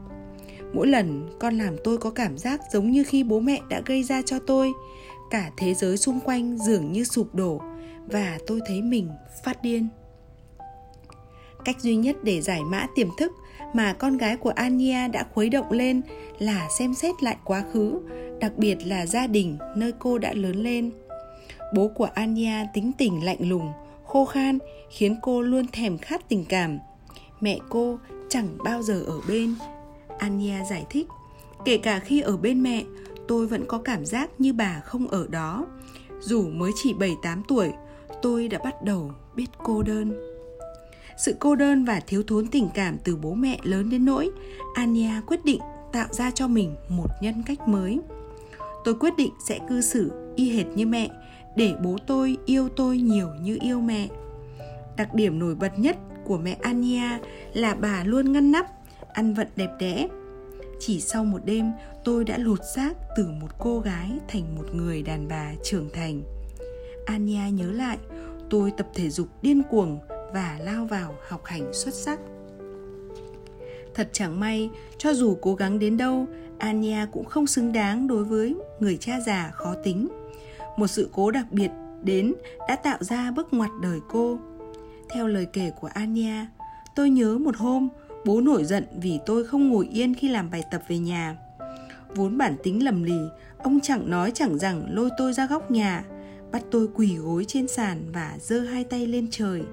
mỗi 0.73 0.87
lần 0.87 1.29
con 1.39 1.57
làm 1.57 1.75
tôi 1.83 1.97
có 1.97 2.09
cảm 2.09 2.37
giác 2.37 2.61
giống 2.71 2.91
như 2.91 3.03
khi 3.03 3.23
bố 3.23 3.39
mẹ 3.39 3.61
đã 3.69 3.81
gây 3.85 4.03
ra 4.03 4.21
cho 4.21 4.39
tôi 4.39 4.71
cả 5.31 5.51
thế 5.57 5.73
giới 5.73 5.97
xung 5.97 6.19
quanh 6.19 6.57
dường 6.57 6.91
như 6.91 7.03
sụp 7.03 7.35
đổ 7.35 7.61
và 8.11 8.37
tôi 8.47 8.59
thấy 8.67 8.81
mình 8.81 9.09
phát 9.43 9.61
điên 9.61 9.87
cách 11.65 11.81
duy 11.81 11.95
nhất 11.95 12.15
để 12.23 12.41
giải 12.41 12.61
mã 12.63 12.87
tiềm 12.95 13.07
thức 13.17 13.31
mà 13.73 13.93
con 13.93 14.17
gái 14.17 14.37
của 14.37 14.49
Ania 14.49 15.07
đã 15.07 15.25
khuấy 15.33 15.49
động 15.49 15.71
lên 15.71 16.01
là 16.39 16.67
xem 16.79 16.93
xét 16.93 17.23
lại 17.23 17.37
quá 17.43 17.63
khứ, 17.73 17.99
đặc 18.39 18.57
biệt 18.57 18.77
là 18.87 19.05
gia 19.05 19.27
đình 19.27 19.57
nơi 19.75 19.93
cô 19.99 20.17
đã 20.17 20.33
lớn 20.33 20.55
lên. 20.55 20.91
Bố 21.75 21.87
của 21.87 22.07
Ania 22.13 22.53
tính 22.73 22.91
tình 22.97 23.25
lạnh 23.25 23.49
lùng, 23.49 23.71
khô 24.05 24.25
khan 24.25 24.59
khiến 24.89 25.15
cô 25.21 25.41
luôn 25.41 25.65
thèm 25.71 25.97
khát 25.97 26.29
tình 26.29 26.45
cảm. 26.45 26.79
Mẹ 27.41 27.59
cô 27.69 27.99
chẳng 28.29 28.57
bao 28.63 28.81
giờ 28.81 29.03
ở 29.07 29.19
bên 29.27 29.55
Anya 30.17 30.65
giải 30.69 30.85
thích, 30.89 31.07
kể 31.65 31.77
cả 31.77 31.99
khi 31.99 32.21
ở 32.21 32.37
bên 32.37 32.63
mẹ, 32.63 32.83
tôi 33.27 33.47
vẫn 33.47 33.65
có 33.67 33.77
cảm 33.77 34.05
giác 34.05 34.29
như 34.41 34.53
bà 34.53 34.79
không 34.79 35.07
ở 35.07 35.27
đó. 35.29 35.67
Dù 36.19 36.49
mới 36.49 36.71
chỉ 36.83 36.93
7-8 36.93 37.41
tuổi, 37.47 37.71
tôi 38.21 38.47
đã 38.47 38.59
bắt 38.63 38.83
đầu 38.83 39.11
biết 39.35 39.47
cô 39.63 39.83
đơn. 39.83 40.13
Sự 41.17 41.35
cô 41.39 41.55
đơn 41.55 41.85
và 41.85 41.99
thiếu 42.07 42.23
thốn 42.27 42.47
tình 42.47 42.69
cảm 42.73 42.97
từ 43.03 43.15
bố 43.15 43.33
mẹ 43.33 43.59
lớn 43.63 43.89
đến 43.89 44.05
nỗi 44.05 44.29
Anya 44.75 45.21
quyết 45.27 45.45
định 45.45 45.59
tạo 45.91 46.07
ra 46.11 46.31
cho 46.31 46.47
mình 46.47 46.75
một 46.89 47.07
nhân 47.21 47.43
cách 47.45 47.67
mới. 47.67 47.99
Tôi 48.83 48.93
quyết 48.93 49.13
định 49.17 49.31
sẽ 49.45 49.59
cư 49.69 49.81
xử 49.81 50.11
y 50.35 50.49
hệt 50.49 50.65
như 50.75 50.85
mẹ 50.85 51.09
để 51.55 51.73
bố 51.83 51.95
tôi 52.07 52.37
yêu 52.45 52.69
tôi 52.69 52.97
nhiều 52.97 53.27
như 53.41 53.57
yêu 53.61 53.81
mẹ. 53.81 54.07
Đặc 54.97 55.13
điểm 55.13 55.39
nổi 55.39 55.55
bật 55.55 55.79
nhất 55.79 55.97
của 56.31 56.37
mẹ 56.37 56.57
Ania 56.61 57.19
là 57.53 57.73
bà 57.73 58.03
luôn 58.03 58.31
ngăn 58.31 58.51
nắp, 58.51 58.65
ăn 59.13 59.33
vận 59.33 59.47
đẹp 59.55 59.69
đẽ. 59.79 60.07
Chỉ 60.79 60.99
sau 60.99 61.25
một 61.25 61.39
đêm, 61.45 61.71
tôi 62.03 62.23
đã 62.23 62.37
lột 62.37 62.59
xác 62.75 62.93
từ 63.17 63.27
một 63.41 63.47
cô 63.59 63.79
gái 63.79 64.11
thành 64.27 64.55
một 64.55 64.65
người 64.73 65.03
đàn 65.03 65.27
bà 65.27 65.51
trưởng 65.63 65.89
thành. 65.93 66.21
Ania 67.05 67.51
nhớ 67.53 67.71
lại, 67.71 67.97
tôi 68.49 68.71
tập 68.77 68.87
thể 68.93 69.09
dục 69.09 69.27
điên 69.41 69.61
cuồng 69.71 69.99
và 70.33 70.57
lao 70.61 70.85
vào 70.85 71.15
học 71.29 71.45
hành 71.45 71.73
xuất 71.73 71.93
sắc. 71.93 72.19
Thật 73.93 74.09
chẳng 74.11 74.39
may, 74.39 74.69
cho 74.97 75.13
dù 75.13 75.37
cố 75.41 75.55
gắng 75.55 75.79
đến 75.79 75.97
đâu 75.97 76.27
ania 76.57 77.05
cũng 77.11 77.25
không 77.25 77.47
xứng 77.47 77.73
đáng 77.73 78.07
đối 78.07 78.23
với 78.23 78.55
người 78.79 78.97
cha 78.97 79.19
già 79.19 79.51
khó 79.53 79.73
tính. 79.83 80.07
Một 80.77 80.87
sự 80.87 81.09
cố 81.13 81.31
đặc 81.31 81.45
biệt 81.51 81.71
đến 82.03 82.33
đã 82.67 82.75
tạo 82.75 82.97
ra 83.01 83.31
bước 83.31 83.53
ngoặt 83.53 83.69
đời 83.81 83.99
cô 84.09 84.39
theo 85.13 85.27
lời 85.27 85.47
kể 85.53 85.71
của 85.81 85.87
Anya, 85.87 86.47
tôi 86.95 87.09
nhớ 87.09 87.37
một 87.37 87.57
hôm 87.57 87.89
Bố 88.25 88.41
nổi 88.41 88.63
giận 88.63 88.83
vì 89.01 89.19
tôi 89.25 89.43
không 89.43 89.69
ngồi 89.69 89.87
yên 89.91 90.13
khi 90.13 90.27
làm 90.27 90.51
bài 90.51 90.63
tập 90.71 90.81
về 90.87 90.97
nhà. 90.97 91.37
Vốn 92.15 92.37
bản 92.37 92.55
tính 92.63 92.83
lầm 92.83 93.03
lì, 93.03 93.19
ông 93.57 93.79
chẳng 93.79 94.09
nói 94.09 94.31
chẳng 94.33 94.57
rằng 94.57 94.87
lôi 94.89 95.09
tôi 95.17 95.33
ra 95.33 95.47
góc 95.47 95.71
nhà, 95.71 96.03
bắt 96.51 96.63
tôi 96.71 96.87
quỳ 96.95 97.15
gối 97.15 97.45
trên 97.47 97.67
sàn 97.67 98.11
và 98.13 98.37
giơ 98.39 98.59
hai 98.59 98.83
tay 98.83 99.07
lên 99.07 99.27
trời. 99.31 99.63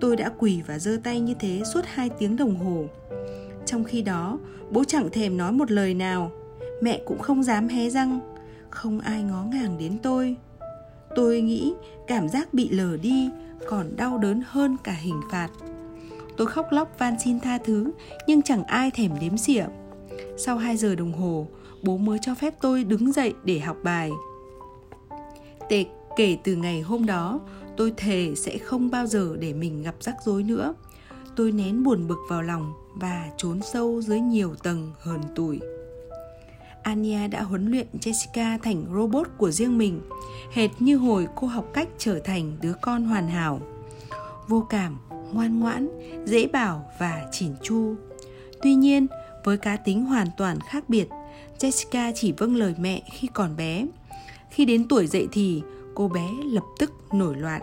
Tôi 0.00 0.16
đã 0.16 0.30
quỳ 0.38 0.62
và 0.66 0.78
giơ 0.78 0.96
tay 1.04 1.20
như 1.20 1.34
thế 1.40 1.62
suốt 1.74 1.80
hai 1.86 2.10
tiếng 2.18 2.36
đồng 2.36 2.56
hồ. 2.56 2.84
Trong 3.66 3.84
khi 3.84 4.02
đó, 4.02 4.38
bố 4.70 4.84
chẳng 4.84 5.10
thèm 5.10 5.36
nói 5.36 5.52
một 5.52 5.70
lời 5.70 5.94
nào, 5.94 6.32
mẹ 6.82 7.00
cũng 7.06 7.18
không 7.18 7.42
dám 7.42 7.68
hé 7.68 7.90
răng, 7.90 8.20
không 8.70 9.00
ai 9.00 9.22
ngó 9.22 9.44
ngàng 9.44 9.78
đến 9.78 9.98
tôi. 10.02 10.36
Tôi 11.14 11.40
nghĩ 11.40 11.74
cảm 12.06 12.28
giác 12.28 12.54
bị 12.54 12.68
lờ 12.68 12.96
đi 12.96 13.30
còn 13.68 13.96
đau 13.96 14.18
đớn 14.18 14.42
hơn 14.46 14.76
cả 14.84 14.92
hình 14.92 15.20
phạt. 15.30 15.48
Tôi 16.36 16.46
khóc 16.46 16.66
lóc 16.70 16.98
van 16.98 17.14
xin 17.24 17.40
tha 17.40 17.58
thứ, 17.58 17.90
Nhưng 18.26 18.42
chẳng 18.42 18.64
ai 18.64 18.90
thèm 18.90 19.10
đếm 19.20 19.36
xỉa. 19.36 19.64
Sau 20.36 20.56
2 20.56 20.76
giờ 20.76 20.94
đồng 20.94 21.12
hồ, 21.12 21.46
Bố 21.82 21.96
mới 21.96 22.18
cho 22.22 22.34
phép 22.34 22.54
tôi 22.60 22.84
đứng 22.84 23.12
dậy 23.12 23.34
để 23.44 23.58
học 23.58 23.76
bài. 23.82 24.10
Tệ 25.68 25.84
kể 26.16 26.36
từ 26.44 26.56
ngày 26.56 26.80
hôm 26.80 27.06
đó, 27.06 27.40
Tôi 27.76 27.92
thề 27.96 28.32
sẽ 28.36 28.58
không 28.58 28.90
bao 28.90 29.06
giờ 29.06 29.36
để 29.38 29.52
mình 29.52 29.82
gặp 29.82 29.94
rắc 30.00 30.14
rối 30.24 30.42
nữa. 30.42 30.74
Tôi 31.36 31.52
nén 31.52 31.82
buồn 31.82 32.08
bực 32.08 32.18
vào 32.28 32.42
lòng 32.42 32.72
Và 32.94 33.30
trốn 33.36 33.60
sâu 33.62 34.02
dưới 34.02 34.20
nhiều 34.20 34.54
tầng 34.62 34.92
hờn 35.00 35.20
tủi. 35.34 35.60
Anya 36.82 37.26
đã 37.26 37.42
huấn 37.42 37.70
luyện 37.70 37.86
Jessica 38.00 38.58
thành 38.62 38.84
robot 38.94 39.28
của 39.38 39.50
riêng 39.50 39.78
mình, 39.78 40.00
hệt 40.52 40.70
như 40.78 40.96
hồi 40.96 41.28
cô 41.34 41.46
học 41.46 41.66
cách 41.74 41.88
trở 41.98 42.18
thành 42.18 42.56
đứa 42.62 42.72
con 42.82 43.04
hoàn 43.04 43.28
hảo. 43.28 43.60
Vô 44.48 44.66
cảm, 44.70 44.98
ngoan 45.32 45.60
ngoãn, 45.60 45.88
dễ 46.24 46.46
bảo 46.46 46.90
và 46.98 47.28
chỉn 47.32 47.52
chu. 47.62 47.94
Tuy 48.62 48.74
nhiên, 48.74 49.06
với 49.44 49.58
cá 49.58 49.76
tính 49.76 50.04
hoàn 50.04 50.26
toàn 50.36 50.60
khác 50.60 50.88
biệt, 50.88 51.08
Jessica 51.58 52.12
chỉ 52.14 52.32
vâng 52.32 52.56
lời 52.56 52.74
mẹ 52.78 53.02
khi 53.12 53.28
còn 53.34 53.56
bé. 53.56 53.86
Khi 54.50 54.64
đến 54.64 54.88
tuổi 54.88 55.06
dậy 55.06 55.28
thì, 55.32 55.62
cô 55.94 56.08
bé 56.08 56.28
lập 56.44 56.64
tức 56.78 56.92
nổi 57.12 57.36
loạn. 57.36 57.62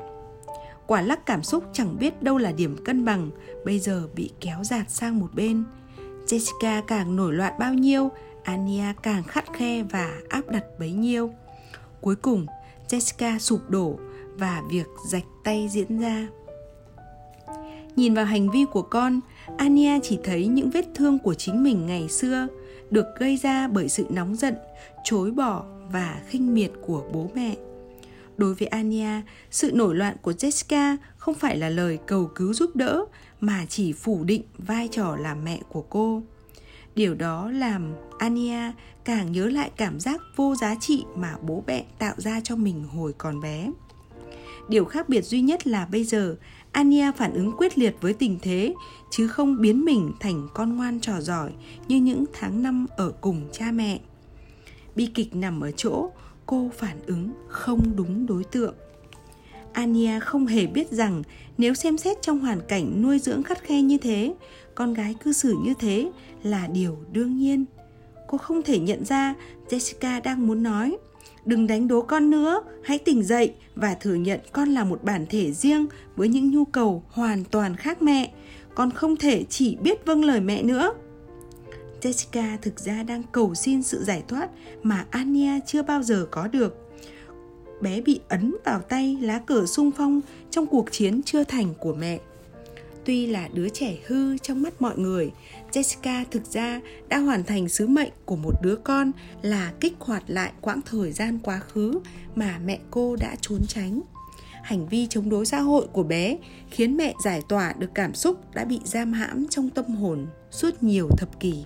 quả 0.87 1.01
lắc 1.01 1.25
cảm 1.25 1.43
xúc 1.43 1.63
chẳng 1.73 1.99
biết 1.99 2.23
đâu 2.23 2.37
là 2.37 2.51
điểm 2.51 2.77
cân 2.85 3.05
bằng, 3.05 3.29
bây 3.65 3.79
giờ 3.79 4.07
bị 4.15 4.31
kéo 4.39 4.63
dạt 4.63 4.89
sang 4.89 5.19
một 5.19 5.29
bên. 5.33 5.63
Jessica 6.27 6.81
càng 6.87 7.15
nổi 7.15 7.33
loạn 7.33 7.53
bao 7.59 7.73
nhiêu, 7.73 8.11
Ania 8.49 8.93
càng 9.03 9.23
khắt 9.23 9.53
khe 9.53 9.83
và 9.83 10.21
áp 10.29 10.49
đặt 10.49 10.63
bấy 10.79 10.91
nhiêu. 10.91 11.33
Cuối 12.01 12.15
cùng, 12.15 12.45
Jessica 12.87 13.39
sụp 13.39 13.69
đổ 13.69 13.99
và 14.35 14.63
việc 14.69 14.87
rạch 15.07 15.25
tay 15.43 15.67
diễn 15.71 15.99
ra. 15.99 16.27
Nhìn 17.95 18.13
vào 18.13 18.25
hành 18.25 18.49
vi 18.49 18.65
của 18.71 18.81
con, 18.81 19.19
Ania 19.57 19.99
chỉ 20.03 20.19
thấy 20.23 20.47
những 20.47 20.69
vết 20.69 20.85
thương 20.95 21.19
của 21.19 21.33
chính 21.33 21.63
mình 21.63 21.85
ngày 21.85 22.09
xưa 22.09 22.47
được 22.89 23.05
gây 23.19 23.37
ra 23.37 23.67
bởi 23.67 23.89
sự 23.89 24.05
nóng 24.09 24.35
giận, 24.35 24.55
chối 25.03 25.31
bỏ 25.31 25.65
và 25.91 26.21
khinh 26.27 26.53
miệt 26.53 26.71
của 26.81 27.03
bố 27.13 27.29
mẹ. 27.35 27.55
Đối 28.37 28.53
với 28.53 28.67
Ania, 28.67 29.21
sự 29.51 29.71
nổi 29.71 29.95
loạn 29.95 30.15
của 30.21 30.31
Jessica 30.31 30.97
không 31.17 31.35
phải 31.35 31.57
là 31.57 31.69
lời 31.69 31.99
cầu 32.05 32.31
cứu 32.35 32.53
giúp 32.53 32.75
đỡ 32.75 33.05
mà 33.41 33.65
chỉ 33.69 33.93
phủ 33.93 34.23
định 34.23 34.43
vai 34.57 34.87
trò 34.91 35.15
làm 35.15 35.45
mẹ 35.45 35.59
của 35.69 35.81
cô. 35.89 36.21
Điều 36.95 37.15
đó 37.15 37.51
làm 37.51 37.93
Ania 38.17 38.71
càng 39.05 39.31
nhớ 39.31 39.45
lại 39.49 39.71
cảm 39.77 39.99
giác 39.99 40.21
vô 40.35 40.55
giá 40.55 40.75
trị 40.79 41.03
mà 41.15 41.35
bố 41.41 41.63
mẹ 41.67 41.85
tạo 41.99 42.13
ra 42.17 42.41
cho 42.43 42.55
mình 42.55 42.83
hồi 42.83 43.13
còn 43.17 43.41
bé. 43.41 43.71
Điều 44.69 44.85
khác 44.85 45.09
biệt 45.09 45.21
duy 45.21 45.41
nhất 45.41 45.67
là 45.67 45.87
bây 45.91 46.03
giờ 46.03 46.35
Ania 46.71 47.11
phản 47.17 47.33
ứng 47.33 47.51
quyết 47.57 47.77
liệt 47.77 47.95
với 48.01 48.13
tình 48.13 48.39
thế, 48.41 48.73
chứ 49.09 49.27
không 49.27 49.61
biến 49.61 49.85
mình 49.85 50.11
thành 50.19 50.47
con 50.53 50.75
ngoan 50.75 50.99
trò 50.99 51.21
giỏi 51.21 51.51
như 51.87 51.97
những 51.97 52.25
tháng 52.33 52.63
năm 52.63 52.85
ở 52.97 53.11
cùng 53.21 53.49
cha 53.51 53.71
mẹ. 53.71 53.99
Bi 54.95 55.05
kịch 55.05 55.35
nằm 55.35 55.61
ở 55.61 55.71
chỗ, 55.71 56.11
cô 56.45 56.71
phản 56.77 56.99
ứng 57.05 57.31
không 57.47 57.81
đúng 57.95 58.25
đối 58.25 58.43
tượng. 58.43 58.73
Ania 59.79 60.19
không 60.19 60.47
hề 60.47 60.67
biết 60.67 60.91
rằng 60.91 61.23
nếu 61.57 61.73
xem 61.73 61.97
xét 61.97 62.17
trong 62.21 62.39
hoàn 62.39 62.61
cảnh 62.67 63.01
nuôi 63.01 63.19
dưỡng 63.19 63.43
khắt 63.43 63.63
khe 63.63 63.81
như 63.81 63.97
thế, 63.97 64.33
con 64.75 64.93
gái 64.93 65.15
cư 65.23 65.33
xử 65.33 65.55
như 65.63 65.73
thế 65.79 66.11
là 66.43 66.67
điều 66.67 66.97
đương 67.11 67.37
nhiên. 67.37 67.65
Cô 68.27 68.37
không 68.37 68.61
thể 68.61 68.79
nhận 68.79 69.05
ra 69.05 69.33
Jessica 69.69 70.21
đang 70.21 70.47
muốn 70.47 70.63
nói 70.63 70.97
đừng 71.45 71.67
đánh 71.67 71.87
đố 71.87 72.01
con 72.01 72.29
nữa 72.29 72.61
hãy 72.83 72.97
tỉnh 72.97 73.23
dậy 73.23 73.53
và 73.75 73.93
thừa 73.93 74.13
nhận 74.13 74.39
con 74.51 74.69
là 74.69 74.83
một 74.83 75.03
bản 75.03 75.25
thể 75.29 75.51
riêng 75.51 75.87
với 76.15 76.27
những 76.27 76.51
nhu 76.51 76.65
cầu 76.65 77.03
hoàn 77.09 77.43
toàn 77.43 77.75
khác 77.75 78.01
mẹ. 78.01 78.33
Con 78.75 78.91
không 78.91 79.15
thể 79.15 79.43
chỉ 79.49 79.75
biết 79.75 80.05
vâng 80.05 80.23
lời 80.23 80.41
mẹ 80.41 80.63
nữa. 80.63 80.93
Jessica 82.01 82.57
thực 82.61 82.79
ra 82.79 83.03
đang 83.03 83.23
cầu 83.31 83.55
xin 83.55 83.83
sự 83.83 84.03
giải 84.03 84.23
thoát 84.27 84.49
mà 84.83 85.05
ania 85.09 85.59
chưa 85.65 85.83
bao 85.83 86.03
giờ 86.03 86.27
có 86.31 86.47
được 86.47 86.88
bé 87.81 88.01
bị 88.01 88.19
ấn 88.29 88.55
vào 88.65 88.81
tay 88.81 89.17
lá 89.21 89.39
cờ 89.39 89.65
sung 89.65 89.91
phong 89.97 90.21
trong 90.51 90.65
cuộc 90.65 90.91
chiến 90.91 91.21
chưa 91.25 91.43
thành 91.43 91.73
của 91.79 91.93
mẹ 91.93 92.19
tuy 93.05 93.27
là 93.27 93.49
đứa 93.53 93.69
trẻ 93.69 93.97
hư 94.07 94.37
trong 94.37 94.61
mắt 94.61 94.81
mọi 94.81 94.97
người 94.97 95.31
Jessica 95.71 96.25
thực 96.31 96.45
ra 96.45 96.81
đã 97.07 97.17
hoàn 97.17 97.43
thành 97.43 97.69
sứ 97.69 97.87
mệnh 97.87 98.11
của 98.25 98.35
một 98.35 98.53
đứa 98.63 98.75
con 98.75 99.11
là 99.41 99.73
kích 99.79 99.93
hoạt 99.99 100.23
lại 100.27 100.51
quãng 100.61 100.81
thời 100.85 101.11
gian 101.11 101.39
quá 101.43 101.59
khứ 101.59 101.99
mà 102.35 102.59
mẹ 102.65 102.79
cô 102.91 103.15
đã 103.15 103.35
trốn 103.41 103.59
tránh. 103.67 104.01
Hành 104.63 104.87
vi 104.87 105.07
chống 105.07 105.29
đối 105.29 105.45
xã 105.45 105.59
hội 105.59 105.87
của 105.93 106.03
bé 106.03 106.37
khiến 106.71 106.97
mẹ 106.97 107.13
giải 107.23 107.41
tỏa 107.49 107.73
được 107.79 107.89
cảm 107.93 108.13
xúc 108.13 108.55
đã 108.55 108.65
bị 108.65 108.79
giam 108.83 109.13
hãm 109.13 109.47
trong 109.49 109.69
tâm 109.69 109.85
hồn 109.85 110.27
suốt 110.51 110.83
nhiều 110.83 111.09
thập 111.17 111.39
kỷ. 111.39 111.63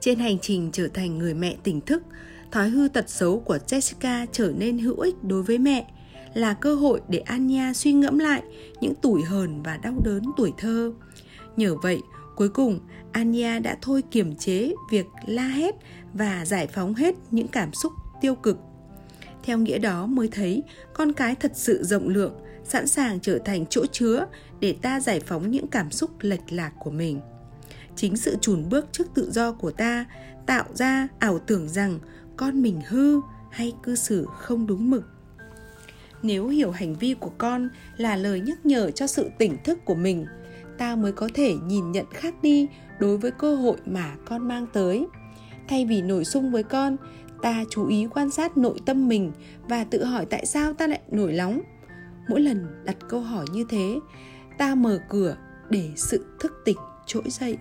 Trên 0.00 0.18
hành 0.18 0.38
trình 0.38 0.70
trở 0.72 0.88
thành 0.88 1.18
người 1.18 1.34
mẹ 1.34 1.56
tỉnh 1.62 1.80
thức, 1.80 2.02
thói 2.52 2.70
hư 2.70 2.88
tật 2.88 3.10
xấu 3.10 3.40
của 3.40 3.58
Jessica 3.66 4.26
trở 4.32 4.52
nên 4.56 4.78
hữu 4.78 5.00
ích 5.00 5.24
đối 5.24 5.42
với 5.42 5.58
mẹ 5.58 5.86
là 6.34 6.54
cơ 6.54 6.74
hội 6.74 7.00
để 7.08 7.18
Anya 7.18 7.72
suy 7.72 7.92
ngẫm 7.92 8.18
lại 8.18 8.42
những 8.80 8.94
tủi 8.94 9.22
hờn 9.22 9.62
và 9.62 9.76
đau 9.76 9.94
đớn 10.04 10.22
tuổi 10.36 10.52
thơ. 10.58 10.92
Nhờ 11.56 11.76
vậy, 11.82 12.00
Cuối 12.40 12.48
cùng, 12.48 12.80
Anya 13.12 13.58
đã 13.58 13.76
thôi 13.82 14.02
kiềm 14.10 14.36
chế 14.36 14.74
việc 14.90 15.06
la 15.26 15.48
hét 15.48 15.74
và 16.12 16.44
giải 16.44 16.66
phóng 16.66 16.94
hết 16.94 17.14
những 17.30 17.48
cảm 17.48 17.72
xúc 17.72 17.92
tiêu 18.20 18.34
cực. 18.34 18.58
Theo 19.42 19.58
nghĩa 19.58 19.78
đó 19.78 20.06
mới 20.06 20.28
thấy 20.32 20.62
con 20.94 21.12
cái 21.12 21.34
thật 21.34 21.52
sự 21.54 21.82
rộng 21.82 22.08
lượng, 22.08 22.34
sẵn 22.64 22.86
sàng 22.86 23.20
trở 23.20 23.38
thành 23.44 23.66
chỗ 23.66 23.86
chứa 23.92 24.26
để 24.60 24.74
ta 24.82 25.00
giải 25.00 25.20
phóng 25.20 25.50
những 25.50 25.66
cảm 25.66 25.90
xúc 25.90 26.10
lệch 26.20 26.52
lạc 26.52 26.72
của 26.78 26.90
mình. 26.90 27.20
Chính 27.96 28.16
sự 28.16 28.36
chùn 28.40 28.68
bước 28.68 28.86
trước 28.92 29.06
tự 29.14 29.30
do 29.30 29.52
của 29.52 29.70
ta 29.70 30.04
tạo 30.46 30.64
ra 30.74 31.08
ảo 31.18 31.38
tưởng 31.38 31.68
rằng 31.68 31.98
con 32.40 32.62
mình 32.62 32.80
hư 32.88 33.20
hay 33.50 33.72
cư 33.82 33.94
xử 33.94 34.26
không 34.38 34.66
đúng 34.66 34.90
mực. 34.90 35.04
Nếu 36.22 36.48
hiểu 36.48 36.70
hành 36.70 36.94
vi 36.94 37.14
của 37.14 37.32
con 37.38 37.68
là 37.96 38.16
lời 38.16 38.40
nhắc 38.40 38.66
nhở 38.66 38.90
cho 38.90 39.06
sự 39.06 39.30
tỉnh 39.38 39.56
thức 39.64 39.78
của 39.84 39.94
mình– 39.94 40.26
ta 40.80 40.96
mới 40.96 41.12
có 41.12 41.28
thể 41.34 41.54
nhìn 41.66 41.92
nhận 41.92 42.06
khác 42.10 42.34
đi 42.42 42.68
đối 42.98 43.18
với 43.18 43.30
cơ 43.30 43.56
hội 43.56 43.76
mà 43.86 44.14
con 44.24 44.48
mang 44.48 44.66
tới. 44.72 45.06
Thay 45.68 45.86
vì 45.86 46.02
nổi 46.02 46.24
sung 46.24 46.50
với 46.50 46.62
con, 46.62 46.96
ta 47.42 47.64
chú 47.70 47.86
ý 47.86 48.06
quan 48.10 48.30
sát 48.30 48.56
nội 48.56 48.78
tâm 48.86 49.08
mình 49.08 49.32
và 49.68 49.84
tự 49.84 50.04
hỏi 50.04 50.26
tại 50.30 50.46
sao 50.46 50.72
ta 50.72 50.86
lại 50.86 51.00
nổi 51.10 51.32
nóng 51.32 51.60
mỗi 52.28 52.40
lần 52.40 52.66
đặt 52.84 52.96
câu 53.08 53.20
hỏi 53.20 53.46
như 53.52 53.64
thế, 53.70 53.98
ta 54.58 54.74
mở 54.74 54.98
cửa 55.08 55.36
để 55.70 55.90
sự 55.96 56.24
thức 56.40 56.52
tỉnh 56.64 56.76
trỗi 57.06 57.24
dậy 57.26 57.58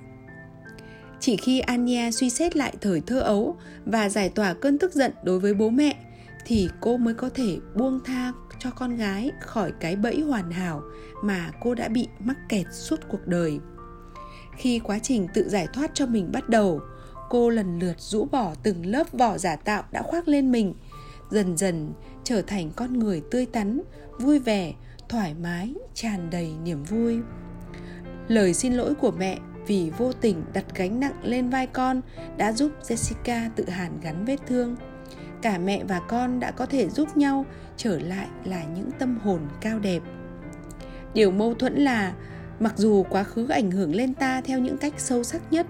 chỉ 1.19 1.37
khi 1.37 1.59
anya 1.59 2.11
suy 2.11 2.29
xét 2.29 2.55
lại 2.55 2.73
thời 2.81 3.01
thơ 3.01 3.19
ấu 3.19 3.57
và 3.85 4.09
giải 4.09 4.29
tỏa 4.29 4.53
cơn 4.53 4.77
tức 4.77 4.93
giận 4.93 5.11
đối 5.23 5.39
với 5.39 5.53
bố 5.53 5.69
mẹ, 5.69 5.95
thì 6.45 6.69
cô 6.81 6.97
mới 6.97 7.13
có 7.13 7.29
thể 7.29 7.57
buông 7.75 7.99
tha 8.05 8.31
cho 8.59 8.71
con 8.71 8.95
gái 8.95 9.31
khỏi 9.41 9.71
cái 9.79 9.95
bẫy 9.95 10.21
hoàn 10.21 10.51
hảo 10.51 10.81
mà 11.23 11.51
cô 11.61 11.75
đã 11.75 11.87
bị 11.87 12.07
mắc 12.19 12.37
kẹt 12.49 12.65
suốt 12.71 12.99
cuộc 13.09 13.27
đời. 13.27 13.59
Khi 14.57 14.79
quá 14.79 14.99
trình 14.99 15.27
tự 15.33 15.49
giải 15.49 15.67
thoát 15.73 15.91
cho 15.93 16.05
mình 16.05 16.31
bắt 16.31 16.49
đầu, 16.49 16.81
cô 17.29 17.49
lần 17.49 17.79
lượt 17.79 17.95
rũ 17.99 18.25
bỏ 18.25 18.53
từng 18.63 18.85
lớp 18.85 19.11
vỏ 19.11 19.37
giả 19.37 19.55
tạo 19.55 19.83
đã 19.91 20.01
khoác 20.01 20.27
lên 20.27 20.51
mình, 20.51 20.73
dần 21.29 21.57
dần 21.57 21.93
trở 22.23 22.41
thành 22.41 22.71
con 22.75 22.99
người 22.99 23.21
tươi 23.31 23.45
tắn, 23.45 23.81
vui 24.19 24.39
vẻ, 24.39 24.73
thoải 25.09 25.33
mái, 25.33 25.73
tràn 25.93 26.29
đầy 26.29 26.53
niềm 26.63 26.83
vui. 26.83 27.19
Lời 28.27 28.53
xin 28.53 28.73
lỗi 28.73 28.95
của 28.95 29.11
mẹ 29.11 29.39
vì 29.69 29.91
vô 29.97 30.11
tình 30.13 30.43
đặt 30.53 30.65
gánh 30.75 30.99
nặng 30.99 31.23
lên 31.23 31.49
vai 31.49 31.67
con 31.67 32.01
đã 32.37 32.51
giúp 32.51 32.71
jessica 32.81 33.49
tự 33.55 33.69
hàn 33.69 33.99
gắn 34.01 34.25
vết 34.25 34.37
thương. 34.47 34.75
Cả 35.41 35.57
mẹ 35.57 35.83
và 35.83 36.01
con 36.07 36.39
đã 36.39 36.51
có 36.51 36.65
thể 36.65 36.89
giúp 36.89 37.17
nhau 37.17 37.45
trở 37.77 37.99
lại 37.99 38.27
là 38.43 38.63
những 38.63 38.91
tâm 38.99 39.17
hồn 39.23 39.39
cao 39.61 39.79
đẹp. 39.79 39.99
Điều 41.13 41.31
mâu 41.31 41.53
thuẫn 41.53 41.75
là, 41.75 42.13
mặc 42.59 42.73
dù 42.77 43.03
quá 43.09 43.23
khứ 43.23 43.47
ảnh 43.47 43.71
hưởng 43.71 43.95
lên 43.95 44.13
ta 44.13 44.41
theo 44.41 44.59
những 44.59 44.77
cách 44.77 44.93
sâu 44.97 45.23
sắc 45.23 45.41
nhất, 45.51 45.67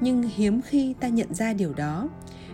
nhưng 0.00 0.22
hiếm 0.22 0.60
khi 0.62 0.94
ta 1.00 1.08
nhận 1.08 1.34
ra 1.34 1.52
điều 1.52 1.72
đó. 1.74 2.08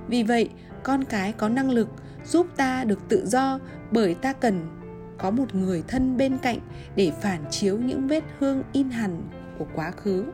Vì 0.09 0.23
vậy, 0.23 0.51
con 0.83 1.05
cái 1.05 1.33
có 1.33 1.49
năng 1.49 1.71
lực 1.71 1.89
giúp 2.25 2.47
ta 2.57 2.85
được 2.85 3.09
tự 3.09 3.27
do 3.27 3.59
bởi 3.91 4.15
ta 4.15 4.33
cần 4.33 4.67
có 5.19 5.31
một 5.31 5.55
người 5.55 5.83
thân 5.89 6.17
bên 6.17 6.39
cạnh 6.39 6.59
để 6.97 7.13
phản 7.23 7.45
chiếu 7.51 7.79
những 7.79 8.09
vết 8.09 8.25
hương 8.39 8.63
in 8.73 8.91
hằn 8.91 9.23
của 9.59 9.67
quá 9.75 9.91
khứ 9.91 10.25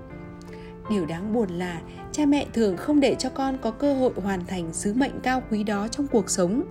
điều 0.93 1.07
đáng 1.07 1.33
buồn 1.33 1.49
là 1.49 1.81
cha 2.13 2.27
mẹ 2.27 2.47
thường 2.53 2.77
không 2.77 3.01
để 3.01 3.17
cho 3.19 3.29
con 3.29 3.59
có 3.63 3.71
cơ 3.71 3.95
hội 3.95 4.13
hoàn 4.17 4.47
thành 4.47 4.73
sứ 4.73 4.95
mệnh 4.95 5.21
cao 5.23 5.43
quý 5.51 5.65
đó 5.65 5.89
trong 5.89 6.07
cuộc 6.07 6.31
sống. 6.31 6.63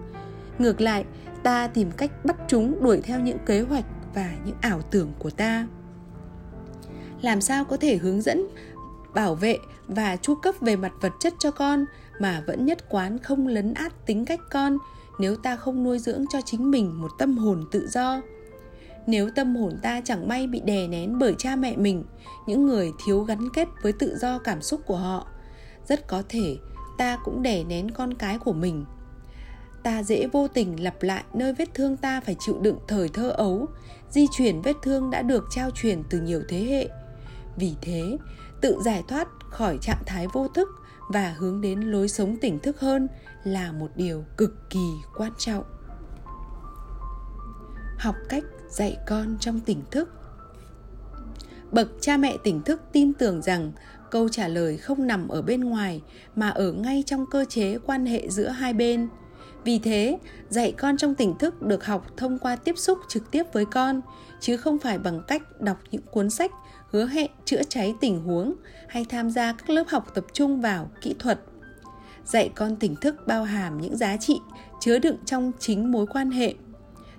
Ngược 0.60 0.82
lại, 0.82 1.06
ta 1.44 1.68
tìm 1.68 1.92
cách 1.92 2.26
bắt 2.26 2.36
chúng 2.48 2.84
đuổi 2.84 3.02
theo 3.02 3.20
những 3.20 3.38
kế 3.46 3.62
hoạch 3.62 3.86
và 4.14 4.34
những 4.46 4.56
ảo 4.62 4.82
tưởng 4.82 5.12
của 5.20 5.30
ta. 5.30 5.68
Làm 7.22 7.42
sao 7.42 7.66
có 7.66 7.78
thể 7.78 7.98
hướng 7.98 8.22
dẫn, 8.22 8.48
bảo 9.14 9.36
vệ 9.36 9.58
và 9.88 10.16
chu 10.16 10.36
cấp 10.36 10.56
về 10.62 10.76
mặt 10.76 10.92
vật 11.02 11.12
chất 11.20 11.34
cho 11.40 11.52
con 11.52 11.86
mà 12.20 12.44
vẫn 12.48 12.66
nhất 12.66 12.90
quán 12.90 13.18
không 13.20 13.48
lấn 13.48 13.74
át 13.74 14.06
tính 14.06 14.26
cách 14.26 14.40
con 14.52 14.78
nếu 15.20 15.36
ta 15.36 15.56
không 15.56 15.84
nuôi 15.84 16.00
dưỡng 16.00 16.26
cho 16.30 16.42
chính 16.42 16.72
mình 16.72 17.02
một 17.02 17.12
tâm 17.18 17.38
hồn 17.38 17.64
tự 17.72 17.88
do? 17.88 18.22
Nếu 19.08 19.30
tâm 19.36 19.56
hồn 19.56 19.80
ta 19.82 20.02
chẳng 20.06 20.28
may 20.28 20.48
bị 20.48 20.60
đè 20.60 20.88
nén 20.88 21.20
bởi 21.20 21.36
cha 21.38 21.56
mẹ 21.56 21.76
mình, 21.78 22.04
những 22.48 22.66
người 22.66 22.92
thiếu 23.06 23.24
gắn 23.24 23.50
kết 23.54 23.68
với 23.82 23.94
tự 23.94 24.18
do 24.18 24.40
cảm 24.40 24.62
xúc 24.62 24.82
của 24.86 24.98
họ, 24.98 25.28
rất 25.88 26.08
có 26.08 26.24
thể 26.30 26.58
ta 26.98 27.18
cũng 27.24 27.42
đè 27.42 27.64
nén 27.64 27.92
con 27.92 28.14
cái 28.14 28.38
của 28.38 28.54
mình. 28.54 28.86
Ta 29.84 30.04
dễ 30.04 30.28
vô 30.32 30.48
tình 30.48 30.84
lặp 30.84 31.04
lại 31.04 31.24
nơi 31.34 31.54
vết 31.54 31.74
thương 31.74 31.98
ta 31.98 32.22
phải 32.22 32.36
chịu 32.40 32.60
đựng 32.62 32.78
thời 32.88 33.10
thơ 33.10 33.30
ấu, 33.30 33.68
di 34.10 34.28
chuyển 34.32 34.62
vết 34.62 34.76
thương 34.84 35.10
đã 35.10 35.22
được 35.22 35.44
trao 35.50 35.70
truyền 35.72 36.04
từ 36.10 36.22
nhiều 36.22 36.42
thế 36.50 36.64
hệ. 36.64 36.90
Vì 37.56 37.76
thế, 37.82 38.18
tự 38.62 38.78
giải 38.86 39.04
thoát 39.08 39.28
khỏi 39.50 39.78
trạng 39.82 40.04
thái 40.06 40.28
vô 40.34 40.48
thức 40.48 40.70
và 41.10 41.36
hướng 41.38 41.62
đến 41.62 41.82
lối 41.82 42.08
sống 42.08 42.38
tỉnh 42.42 42.60
thức 42.60 42.80
hơn 42.80 43.08
là 43.44 43.72
một 43.72 43.90
điều 43.96 44.24
cực 44.38 44.70
kỳ 44.70 44.90
quan 45.18 45.32
trọng. 45.38 45.64
Học 47.98 48.16
cách 48.30 48.44
dạy 48.72 48.98
con 49.08 49.38
trong 49.40 49.60
tỉnh 49.60 49.82
thức. 49.92 50.10
Bậc 51.72 51.88
cha 52.02 52.18
mẹ 52.18 52.38
tỉnh 52.44 52.62
thức 52.62 52.82
tin 52.92 53.14
tưởng 53.14 53.42
rằng 53.42 53.72
câu 54.12 54.30
trả 54.30 54.48
lời 54.48 54.78
không 54.78 55.08
nằm 55.08 55.28
ở 55.28 55.42
bên 55.42 55.62
ngoài 55.62 56.02
mà 56.36 56.50
ở 56.50 56.72
ngay 56.72 57.04
trong 57.06 57.26
cơ 57.32 57.46
chế 57.50 57.78
quan 57.86 58.06
hệ 58.06 58.30
giữa 58.30 58.48
hai 58.48 58.74
bên. 58.74 59.10
Vì 59.64 59.80
thế, 59.80 60.20
dạy 60.50 60.72
con 60.72 60.98
trong 60.98 61.16
tỉnh 61.16 61.38
thức 61.38 61.62
được 61.62 61.86
học 61.86 62.06
thông 62.18 62.40
qua 62.40 62.56
tiếp 62.56 62.78
xúc 62.78 63.00
trực 63.10 63.32
tiếp 63.32 63.44
với 63.54 63.66
con, 63.66 64.02
chứ 64.40 64.58
không 64.58 64.80
phải 64.80 65.00
bằng 65.00 65.22
cách 65.28 65.62
đọc 65.62 65.78
những 65.92 66.02
cuốn 66.12 66.30
sách 66.30 66.52
hứa 66.90 67.06
hẹn 67.06 67.32
chữa 67.46 67.62
cháy 67.70 67.96
tình 68.02 68.24
huống 68.24 68.54
hay 68.88 69.06
tham 69.06 69.30
gia 69.30 69.54
các 69.54 69.70
lớp 69.70 69.84
học 69.88 70.12
tập 70.14 70.26
trung 70.34 70.62
vào 70.62 70.92
kỹ 71.02 71.16
thuật. 71.20 71.40
Dạy 72.26 72.52
con 72.56 72.76
tỉnh 72.76 72.96
thức 72.96 73.16
bao 73.28 73.44
hàm 73.44 73.82
những 73.82 73.98
giá 73.98 74.18
trị 74.18 74.40
chứa 74.80 75.00
đựng 75.00 75.18
trong 75.26 75.52
chính 75.60 75.92
mối 75.92 76.06
quan 76.08 76.32
hệ. 76.32 76.54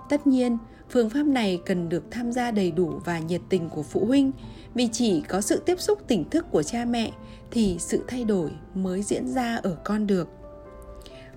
Tất 0.09 0.27
nhiên 0.27 0.59
phương 0.93 1.11
pháp 1.11 1.23
này 1.23 1.61
cần 1.67 1.89
được 1.89 2.05
tham 2.11 2.33
gia 2.33 2.51
đầy 2.51 2.71
đủ 2.71 3.01
và 3.05 3.19
nhiệt 3.19 3.41
tình 3.49 3.69
của 3.69 3.83
phụ 3.83 4.05
huynh. 4.07 4.33
Vì 4.75 4.89
chỉ 4.93 5.21
có 5.21 5.41
sự 5.41 5.63
tiếp 5.67 5.81
xúc 5.81 5.99
tỉnh 6.09 6.31
thức 6.31 6.47
của 6.51 6.63
cha 6.63 6.85
mẹ 6.85 7.13
thì 7.51 7.77
sự 7.81 8.05
thay 8.09 8.25
đổi 8.25 8.51
mới 8.75 9.03
diễn 9.03 9.29
ra 9.29 9.57
ở 9.57 9.77
con 9.85 10.07
được. 10.07 10.29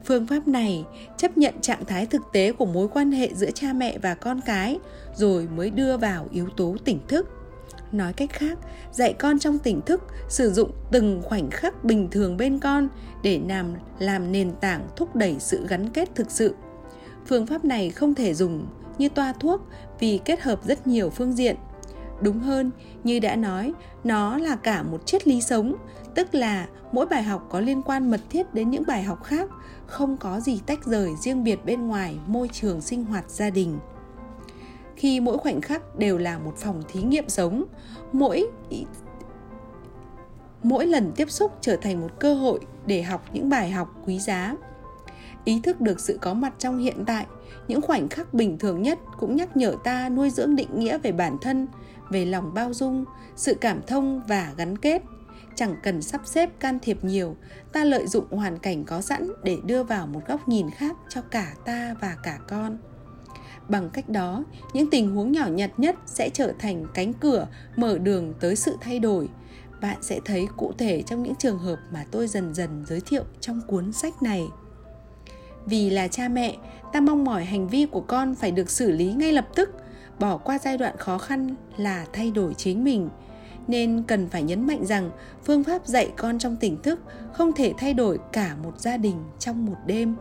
Phương 0.06 0.28
pháp 0.28 0.48
này 0.48 0.86
chấp 1.18 1.38
nhận 1.38 1.54
trạng 1.62 1.86
thái 1.86 2.06
thực 2.06 2.22
tế 2.34 2.52
của 2.52 2.66
mối 2.66 2.88
quan 2.88 3.12
hệ 3.12 3.30
giữa 3.34 3.52
cha 3.52 3.74
mẹ 3.74 3.98
và 3.98 4.16
con 4.16 4.42
cái, 4.46 4.80
rồi 5.16 5.48
mới 5.56 5.70
đưa 5.70 5.98
vào 5.98 6.28
yếu 6.32 6.48
tố 6.58 6.76
tỉnh 6.86 7.00
thức. 7.08 7.30
Nói 7.92 8.14
cách 8.14 8.30
khác, 8.34 8.58
dạy 8.92 9.14
con 9.14 9.40
trong 9.40 9.60
tỉnh 9.60 9.82
thức 9.82 10.02
sử 10.30 10.52
dụng 10.52 10.72
từng 10.92 11.22
khoảnh 11.24 11.50
khắc 11.52 11.84
bình 11.84 12.08
thường 12.12 12.38
bên 12.38 12.60
con 12.60 12.88
để 13.24 13.42
làm 13.48 13.74
làm 14.00 14.32
nền 14.32 14.52
tảng 14.62 14.88
thúc 14.96 15.16
đẩy 15.16 15.36
sự 15.40 15.68
gắn 15.68 15.90
kết 15.90 16.10
thực 16.16 16.32
sự. 16.32 16.56
Phương 17.26 17.46
pháp 17.46 17.66
này 17.66 17.90
không 17.90 18.16
thể 18.16 18.34
dùng 18.34 18.68
như 18.98 19.10
toa 19.10 19.34
thuốc 19.34 19.62
vì 20.00 20.20
kết 20.26 20.42
hợp 20.42 20.64
rất 20.64 20.88
nhiều 20.88 21.10
phương 21.10 21.34
diện. 21.34 21.56
Đúng 22.22 22.40
hơn, 22.40 22.72
như 23.04 23.20
đã 23.20 23.36
nói, 23.36 23.74
nó 24.04 24.38
là 24.38 24.56
cả 24.56 24.84
một 24.84 25.06
triết 25.06 25.28
lý 25.28 25.42
sống, 25.42 25.76
tức 26.16 26.36
là 26.36 26.68
mỗi 26.92 27.06
bài 27.06 27.24
học 27.24 27.48
có 27.50 27.60
liên 27.60 27.82
quan 27.82 28.12
mật 28.12 28.22
thiết 28.30 28.54
đến 28.54 28.70
những 28.70 28.84
bài 28.88 29.04
học 29.04 29.24
khác, 29.24 29.50
không 29.88 30.18
có 30.18 30.40
gì 30.40 30.62
tách 30.66 30.86
rời 30.86 31.10
riêng 31.22 31.44
biệt 31.44 31.66
bên 31.66 31.88
ngoài 31.88 32.18
môi 32.28 32.50
trường 32.54 32.82
sinh 32.82 33.06
hoạt 33.06 33.30
gia 33.30 33.50
đình. 33.50 33.80
Khi 34.96 35.20
mỗi 35.20 35.38
khoảnh 35.38 35.62
khắc 35.62 35.96
đều 35.96 36.18
là 36.18 36.40
một 36.40 36.54
phòng 36.58 36.84
thí 36.88 37.02
nghiệm 37.04 37.30
sống, 37.30 37.64
mỗi 38.14 38.48
mỗi 40.64 40.86
lần 40.86 41.12
tiếp 41.16 41.32
xúc 41.32 41.52
trở 41.62 41.76
thành 41.76 42.02
một 42.02 42.20
cơ 42.20 42.36
hội 42.36 42.60
để 42.86 43.02
học 43.02 43.26
những 43.34 43.50
bài 43.50 43.72
học 43.72 44.02
quý 44.06 44.20
giá. 44.20 44.56
Ý 45.44 45.60
thức 45.64 45.82
được 45.82 46.00
sự 46.00 46.18
có 46.22 46.34
mặt 46.34 46.54
trong 46.60 46.78
hiện 46.78 47.06
tại 47.06 47.26
những 47.68 47.82
khoảnh 47.82 48.08
khắc 48.08 48.34
bình 48.34 48.58
thường 48.58 48.82
nhất 48.82 49.00
cũng 49.20 49.36
nhắc 49.36 49.58
nhở 49.58 49.76
ta 49.84 50.10
nuôi 50.10 50.30
dưỡng 50.30 50.56
định 50.56 50.80
nghĩa 50.80 50.98
về 50.98 51.12
bản 51.12 51.38
thân, 51.42 51.68
về 52.10 52.26
lòng 52.26 52.54
bao 52.54 52.74
dung, 52.74 53.06
sự 53.36 53.54
cảm 53.54 53.82
thông 53.88 54.22
và 54.28 54.54
gắn 54.58 54.78
kết. 54.78 55.02
Chẳng 55.56 55.76
cần 55.84 56.02
sắp 56.02 56.22
xếp 56.26 56.50
can 56.60 56.80
thiệp 56.80 57.04
nhiều, 57.04 57.36
ta 57.74 57.84
lợi 57.84 58.08
dụng 58.08 58.26
hoàn 58.32 58.60
cảnh 58.60 58.84
có 58.84 59.02
sẵn 59.02 59.28
để 59.44 59.58
đưa 59.66 59.84
vào 59.84 60.08
một 60.08 60.22
góc 60.28 60.48
nhìn 60.48 60.70
khác 60.70 60.98
cho 61.10 61.22
cả 61.22 61.54
ta 61.66 61.96
và 62.02 62.18
cả 62.24 62.40
con. 62.48 62.78
Bằng 63.70 63.90
cách 63.90 64.10
đó, 64.10 64.44
những 64.74 64.90
tình 64.90 65.16
huống 65.16 65.32
nhỏ 65.32 65.48
nhặt 65.48 65.72
nhất 65.78 65.96
sẽ 66.06 66.30
trở 66.34 66.54
thành 66.60 66.86
cánh 66.94 67.14
cửa, 67.14 67.48
mở 67.76 67.98
đường 67.98 68.34
tới 68.40 68.56
sự 68.56 68.78
thay 68.82 69.00
đổi. 69.00 69.30
Bạn 69.82 69.98
sẽ 70.02 70.20
thấy 70.26 70.48
cụ 70.58 70.74
thể 70.78 71.02
trong 71.02 71.24
những 71.24 71.36
trường 71.36 71.60
hợp 71.60 71.78
mà 71.92 72.06
tôi 72.12 72.28
dần 72.28 72.54
dần 72.54 72.86
giới 72.88 73.02
thiệu 73.02 73.24
trong 73.40 73.62
cuốn 73.68 73.92
sách 73.92 74.24
này 74.24 74.44
vì 75.66 75.90
là 75.90 76.08
cha 76.08 76.28
mẹ, 76.28 76.58
ta 76.94 77.02
mong 77.02 77.24
mỏi 77.24 77.46
hành 77.46 77.68
vi 77.68 77.86
của 77.86 78.02
con 78.02 78.36
phải 78.36 78.52
được 78.52 78.70
xử 78.70 78.92
lý 78.92 79.14
ngay 79.14 79.32
lập 79.32 79.48
tức, 79.56 79.70
bỏ 80.20 80.38
qua 80.38 80.60
giai 80.60 80.78
đoạn 80.78 80.98
khó 80.98 81.18
khăn 81.18 81.56
là 81.78 82.06
thay 82.14 82.32
đổi 82.32 82.54
chính 82.54 82.84
mình. 82.84 83.10
Nên 83.68 84.04
cần 84.08 84.30
phải 84.30 84.44
nhấn 84.44 84.68
mạnh 84.68 84.86
rằng 84.86 85.12
phương 85.44 85.64
pháp 85.64 85.88
dạy 85.88 86.12
con 86.18 86.40
trong 86.40 86.56
tỉnh 86.56 86.82
thức 86.82 87.00
không 87.34 87.54
thể 87.54 87.74
thay 87.78 87.94
đổi 87.94 88.20
cả 88.32 88.56
một 88.64 88.80
gia 88.80 88.98
đình 88.98 89.24
trong 89.40 89.66
một 89.66 89.78
đêm. 89.86 90.16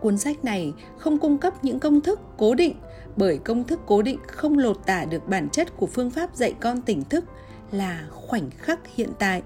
Cuốn 0.00 0.18
sách 0.18 0.44
này 0.44 0.72
không 0.98 1.18
cung 1.18 1.38
cấp 1.38 1.64
những 1.64 1.80
công 1.80 2.00
thức 2.00 2.20
cố 2.36 2.54
định, 2.54 2.76
bởi 3.16 3.38
công 3.38 3.64
thức 3.64 3.80
cố 3.86 4.02
định 4.02 4.18
không 4.26 4.58
lột 4.58 4.86
tả 4.86 5.04
được 5.04 5.28
bản 5.28 5.48
chất 5.50 5.76
của 5.76 5.86
phương 5.86 6.10
pháp 6.10 6.36
dạy 6.36 6.54
con 6.60 6.82
tỉnh 6.82 7.04
thức 7.04 7.24
là 7.72 8.06
khoảnh 8.10 8.50
khắc 8.50 8.80
hiện 8.94 9.10
tại 9.18 9.42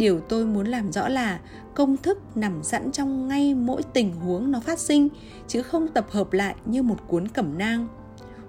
điều 0.00 0.20
tôi 0.20 0.46
muốn 0.46 0.66
làm 0.66 0.92
rõ 0.92 1.08
là 1.08 1.40
công 1.74 1.96
thức 1.96 2.18
nằm 2.34 2.62
sẵn 2.62 2.92
trong 2.92 3.28
ngay 3.28 3.54
mỗi 3.54 3.82
tình 3.82 4.12
huống 4.12 4.50
nó 4.50 4.60
phát 4.60 4.78
sinh, 4.78 5.08
chứ 5.48 5.62
không 5.62 5.88
tập 5.88 6.06
hợp 6.10 6.32
lại 6.32 6.54
như 6.64 6.82
một 6.82 6.96
cuốn 7.08 7.28
cẩm 7.28 7.58
nang. 7.58 7.88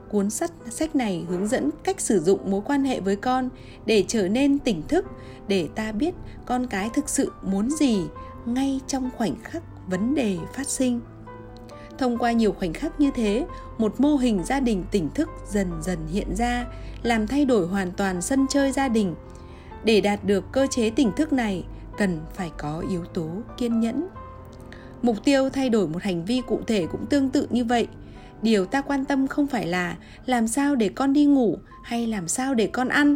Cuốn 0.10 0.30
sách 0.30 0.52
sách 0.70 0.96
này 0.96 1.26
hướng 1.30 1.48
dẫn 1.48 1.70
cách 1.84 2.02
sử 2.02 2.20
dụng 2.20 2.52
mối 2.52 2.62
quan 2.66 2.84
hệ 2.84 3.00
với 3.00 3.16
con 3.16 3.50
để 3.86 4.06
trở 4.08 4.28
nên 4.28 4.60
tỉnh 4.60 4.82
thức, 4.88 5.06
để 5.48 5.70
ta 5.76 5.92
biết 5.92 6.16
con 6.46 6.68
cái 6.68 6.90
thực 6.94 7.10
sự 7.10 7.32
muốn 7.44 7.70
gì 7.70 8.02
ngay 8.46 8.80
trong 8.88 9.10
khoảnh 9.18 9.36
khắc 9.44 9.64
vấn 9.88 10.16
đề 10.16 10.38
phát 10.54 10.68
sinh. 10.68 11.02
Thông 11.98 12.18
qua 12.18 12.32
nhiều 12.32 12.52
khoảnh 12.52 12.74
khắc 12.74 13.00
như 13.00 13.12
thế, 13.16 13.46
một 13.78 14.00
mô 14.00 14.16
hình 14.16 14.44
gia 14.46 14.60
đình 14.60 14.84
tỉnh 14.92 15.10
thức 15.10 15.30
dần 15.50 15.68
dần 15.82 16.00
hiện 16.08 16.36
ra, 16.36 16.66
làm 17.04 17.28
thay 17.28 17.46
đổi 17.46 17.68
hoàn 17.68 17.92
toàn 17.92 18.22
sân 18.22 18.46
chơi 18.50 18.72
gia 18.72 18.88
đình 18.88 19.16
để 19.84 20.02
đạt 20.02 20.24
được 20.24 20.52
cơ 20.52 20.68
chế 20.72 20.90
tỉnh 20.90 21.12
thức 21.12 21.34
này, 21.34 21.64
cần 21.98 22.20
phải 22.34 22.52
có 22.58 22.84
yếu 22.90 23.06
tố 23.06 23.30
kiên 23.58 23.80
nhẫn. 23.80 24.08
Mục 25.02 25.24
tiêu 25.24 25.50
thay 25.50 25.70
đổi 25.70 25.88
một 25.88 26.04
hành 26.04 26.26
vi 26.26 26.42
cụ 26.48 26.60
thể 26.68 26.88
cũng 26.92 27.06
tương 27.06 27.30
tự 27.30 27.48
như 27.50 27.66
vậy. 27.66 27.88
Điều 28.42 28.66
ta 28.66 28.82
quan 28.82 29.06
tâm 29.06 29.28
không 29.28 29.48
phải 29.48 29.68
là 29.68 29.98
làm 30.26 30.48
sao 30.48 30.76
để 30.76 30.90
con 30.90 31.14
đi 31.14 31.26
ngủ 31.26 31.58
hay 31.84 32.08
làm 32.08 32.28
sao 32.28 32.54
để 32.54 32.68
con 32.68 32.88
ăn. 32.88 33.16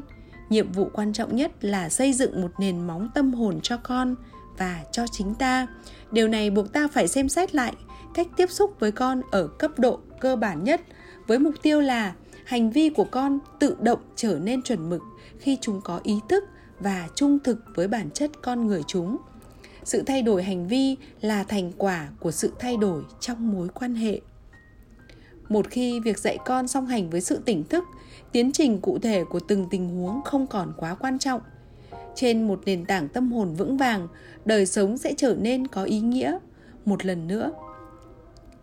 Nhiệm 0.49 0.71
vụ 0.71 0.89
quan 0.93 1.13
trọng 1.13 1.35
nhất 1.35 1.51
là 1.61 1.89
xây 1.89 2.13
dựng 2.13 2.41
một 2.41 2.51
nền 2.59 2.87
móng 2.87 3.09
tâm 3.15 3.33
hồn 3.33 3.59
cho 3.63 3.77
con 3.77 4.15
và 4.57 4.83
cho 4.91 5.07
chính 5.07 5.35
ta. 5.35 5.67
Điều 6.11 6.27
này 6.27 6.49
buộc 6.49 6.73
ta 6.73 6.87
phải 6.87 7.07
xem 7.07 7.29
xét 7.29 7.55
lại 7.55 7.73
cách 8.13 8.27
tiếp 8.37 8.49
xúc 8.51 8.75
với 8.79 8.91
con 8.91 9.21
ở 9.31 9.47
cấp 9.47 9.71
độ 9.79 9.99
cơ 10.19 10.35
bản 10.35 10.63
nhất, 10.63 10.81
với 11.27 11.39
mục 11.39 11.55
tiêu 11.61 11.81
là 11.81 12.13
hành 12.45 12.71
vi 12.71 12.89
của 12.89 13.03
con 13.03 13.39
tự 13.59 13.77
động 13.79 13.99
trở 14.15 14.39
nên 14.43 14.61
chuẩn 14.61 14.89
mực 14.89 15.01
khi 15.39 15.57
chúng 15.61 15.81
có 15.81 15.99
ý 16.03 16.19
thức 16.29 16.43
và 16.79 17.07
trung 17.15 17.39
thực 17.43 17.57
với 17.75 17.87
bản 17.87 18.09
chất 18.13 18.31
con 18.41 18.67
người 18.67 18.83
chúng. 18.87 19.17
Sự 19.83 20.03
thay 20.05 20.21
đổi 20.21 20.43
hành 20.43 20.67
vi 20.67 20.95
là 21.21 21.43
thành 21.43 21.71
quả 21.77 22.09
của 22.19 22.31
sự 22.31 22.51
thay 22.59 22.77
đổi 22.77 23.03
trong 23.19 23.51
mối 23.51 23.67
quan 23.67 23.95
hệ. 23.95 24.21
Một 25.49 25.67
khi 25.69 25.99
việc 25.99 26.19
dạy 26.19 26.37
con 26.45 26.67
song 26.67 26.85
hành 26.85 27.09
với 27.09 27.21
sự 27.21 27.39
tỉnh 27.45 27.63
thức, 27.63 27.83
tiến 28.31 28.51
trình 28.51 28.81
cụ 28.81 28.99
thể 28.99 29.23
của 29.23 29.39
từng 29.39 29.67
tình 29.69 29.95
huống 29.95 30.21
không 30.25 30.47
còn 30.47 30.73
quá 30.77 30.95
quan 30.95 31.19
trọng. 31.19 31.41
Trên 32.15 32.47
một 32.47 32.61
nền 32.65 32.85
tảng 32.85 33.09
tâm 33.09 33.31
hồn 33.31 33.53
vững 33.53 33.77
vàng, 33.77 34.07
đời 34.45 34.65
sống 34.65 34.97
sẽ 34.97 35.13
trở 35.17 35.35
nên 35.39 35.67
có 35.67 35.83
ý 35.83 35.99
nghĩa. 35.99 36.37
Một 36.85 37.05
lần 37.05 37.27
nữa, 37.27 37.51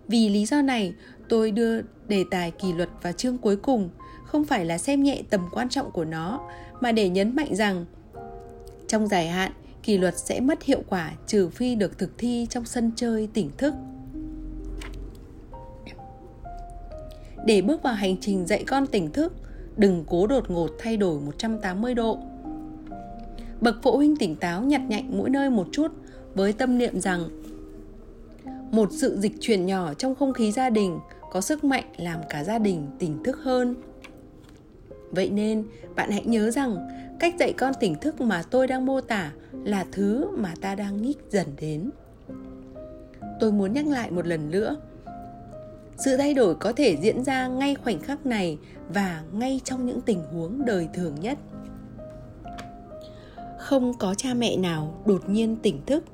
vì 0.08 0.28
lý 0.28 0.46
do 0.46 0.62
này, 0.62 0.94
tôi 1.28 1.50
đưa 1.50 1.80
đề 2.08 2.24
tài 2.30 2.50
kỷ 2.50 2.72
luật 2.72 2.88
vào 3.02 3.12
chương 3.12 3.38
cuối 3.38 3.56
cùng, 3.56 3.90
không 4.24 4.44
phải 4.44 4.64
là 4.64 4.78
xem 4.78 5.02
nhẹ 5.02 5.22
tầm 5.30 5.40
quan 5.52 5.68
trọng 5.68 5.90
của 5.90 6.04
nó, 6.04 6.40
mà 6.80 6.92
để 6.92 7.08
nhấn 7.08 7.36
mạnh 7.36 7.54
rằng 7.54 7.84
trong 8.92 9.08
dài 9.08 9.28
hạn 9.28 9.52
kỷ 9.82 9.98
luật 9.98 10.18
sẽ 10.18 10.40
mất 10.40 10.62
hiệu 10.62 10.82
quả 10.88 11.12
trừ 11.26 11.48
phi 11.48 11.74
được 11.74 11.98
thực 11.98 12.18
thi 12.18 12.46
trong 12.50 12.64
sân 12.64 12.90
chơi 12.96 13.28
tỉnh 13.34 13.50
thức 13.58 13.74
để 17.46 17.62
bước 17.62 17.82
vào 17.82 17.94
hành 17.94 18.16
trình 18.20 18.46
dạy 18.46 18.64
con 18.64 18.86
tỉnh 18.86 19.12
thức, 19.12 19.32
đừng 19.76 20.04
cố 20.08 20.26
đột 20.26 20.50
ngột 20.50 20.70
thay 20.78 20.96
đổi 20.96 21.20
180 21.20 21.94
độ. 21.94 22.18
Bậc 23.60 23.76
phụ 23.82 23.96
huynh 23.96 24.16
tỉnh 24.16 24.36
táo 24.36 24.62
nhặt 24.62 24.80
nhạnh 24.88 25.18
mỗi 25.18 25.30
nơi 25.30 25.50
một 25.50 25.66
chút 25.72 25.92
với 26.34 26.52
tâm 26.52 26.78
niệm 26.78 27.00
rằng 27.00 27.28
một 28.70 28.88
sự 28.92 29.16
dịch 29.20 29.32
chuyển 29.40 29.66
nhỏ 29.66 29.94
trong 29.94 30.14
không 30.14 30.32
khí 30.32 30.52
gia 30.52 30.70
đình 30.70 30.98
có 31.32 31.40
sức 31.40 31.64
mạnh 31.64 31.84
làm 31.96 32.20
cả 32.28 32.44
gia 32.44 32.58
đình 32.58 32.86
tỉnh 32.98 33.22
thức 33.22 33.38
hơn. 33.42 33.74
Vậy 35.10 35.30
nên, 35.30 35.64
bạn 35.96 36.10
hãy 36.10 36.24
nhớ 36.24 36.50
rằng 36.50 36.76
cách 37.22 37.34
dạy 37.38 37.52
con 37.52 37.72
tỉnh 37.80 37.94
thức 37.94 38.20
mà 38.20 38.42
tôi 38.50 38.66
đang 38.66 38.86
mô 38.86 39.00
tả 39.00 39.32
là 39.64 39.84
thứ 39.92 40.26
mà 40.36 40.54
ta 40.60 40.74
đang 40.74 41.02
nhích 41.02 41.18
dần 41.30 41.46
đến. 41.60 41.90
Tôi 43.40 43.52
muốn 43.52 43.72
nhắc 43.72 43.86
lại 43.86 44.10
một 44.10 44.26
lần 44.26 44.50
nữa, 44.50 44.76
sự 45.96 46.16
thay 46.16 46.34
đổi 46.34 46.54
có 46.54 46.72
thể 46.72 46.96
diễn 46.96 47.24
ra 47.24 47.46
ngay 47.46 47.74
khoảnh 47.74 48.00
khắc 48.00 48.26
này 48.26 48.58
và 48.88 49.22
ngay 49.32 49.60
trong 49.64 49.86
những 49.86 50.00
tình 50.00 50.22
huống 50.32 50.64
đời 50.64 50.88
thường 50.94 51.14
nhất. 51.20 51.38
Không 53.58 53.94
có 53.98 54.14
cha 54.14 54.34
mẹ 54.34 54.56
nào 54.56 55.02
đột 55.06 55.28
nhiên 55.28 55.56
tỉnh 55.62 55.80
thức. 55.86 56.04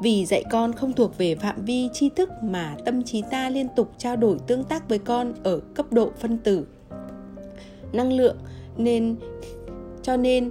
Vì 0.00 0.26
dạy 0.26 0.44
con 0.50 0.72
không 0.72 0.92
thuộc 0.92 1.18
về 1.18 1.34
phạm 1.34 1.64
vi 1.64 1.88
tri 1.92 2.08
thức 2.08 2.30
mà 2.42 2.76
tâm 2.84 3.02
trí 3.02 3.22
ta 3.30 3.50
liên 3.50 3.68
tục 3.76 3.92
trao 3.98 4.16
đổi 4.16 4.38
tương 4.46 4.64
tác 4.64 4.88
với 4.88 4.98
con 4.98 5.34
ở 5.42 5.60
cấp 5.74 5.92
độ 5.92 6.12
phân 6.18 6.38
tử. 6.38 6.66
Năng 7.92 8.12
lượng 8.12 8.36
nên 8.76 9.16
cho 10.08 10.16
nên, 10.16 10.50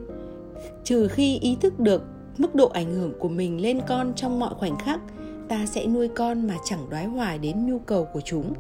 trừ 0.84 1.08
khi 1.08 1.40
ý 1.40 1.58
thức 1.62 1.80
được 1.80 2.04
mức 2.38 2.56
độ 2.56 2.68
ảnh 2.68 2.94
hưởng 2.94 3.14
của 3.20 3.30
mình 3.30 3.62
lên 3.62 3.80
con 3.88 4.14
trong 4.16 4.40
mọi 4.40 4.54
khoảnh 4.56 4.78
khắc, 4.78 5.00
ta 5.50 5.66
sẽ 5.66 5.88
nuôi 5.88 6.08
con 6.08 6.48
mà 6.48 6.56
chẳng 6.66 6.90
đoái 6.90 7.06
hoài 7.06 7.38
đến 7.38 7.66
nhu 7.66 7.80
cầu 7.80 8.08
của 8.14 8.22
chúng. 8.22 8.54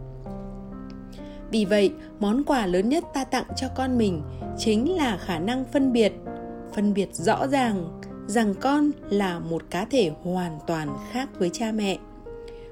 Vì 1.51 1.65
vậy, 1.65 1.93
món 2.19 2.43
quà 2.43 2.65
lớn 2.65 2.89
nhất 2.89 3.03
ta 3.13 3.23
tặng 3.23 3.45
cho 3.55 3.67
con 3.75 3.97
mình 3.97 4.21
chính 4.57 4.95
là 4.95 5.17
khả 5.17 5.39
năng 5.39 5.65
phân 5.65 5.93
biệt 5.93 6.13
phân 6.73 6.93
biệt 6.93 7.09
rõ 7.13 7.47
ràng 7.47 8.01
rằng 8.27 8.53
con 8.61 8.91
là 9.09 9.39
một 9.39 9.63
cá 9.69 9.85
thể 9.85 10.11
hoàn 10.23 10.59
toàn 10.67 10.89
khác 11.11 11.29
với 11.39 11.49
cha 11.53 11.71
mẹ. 11.71 11.97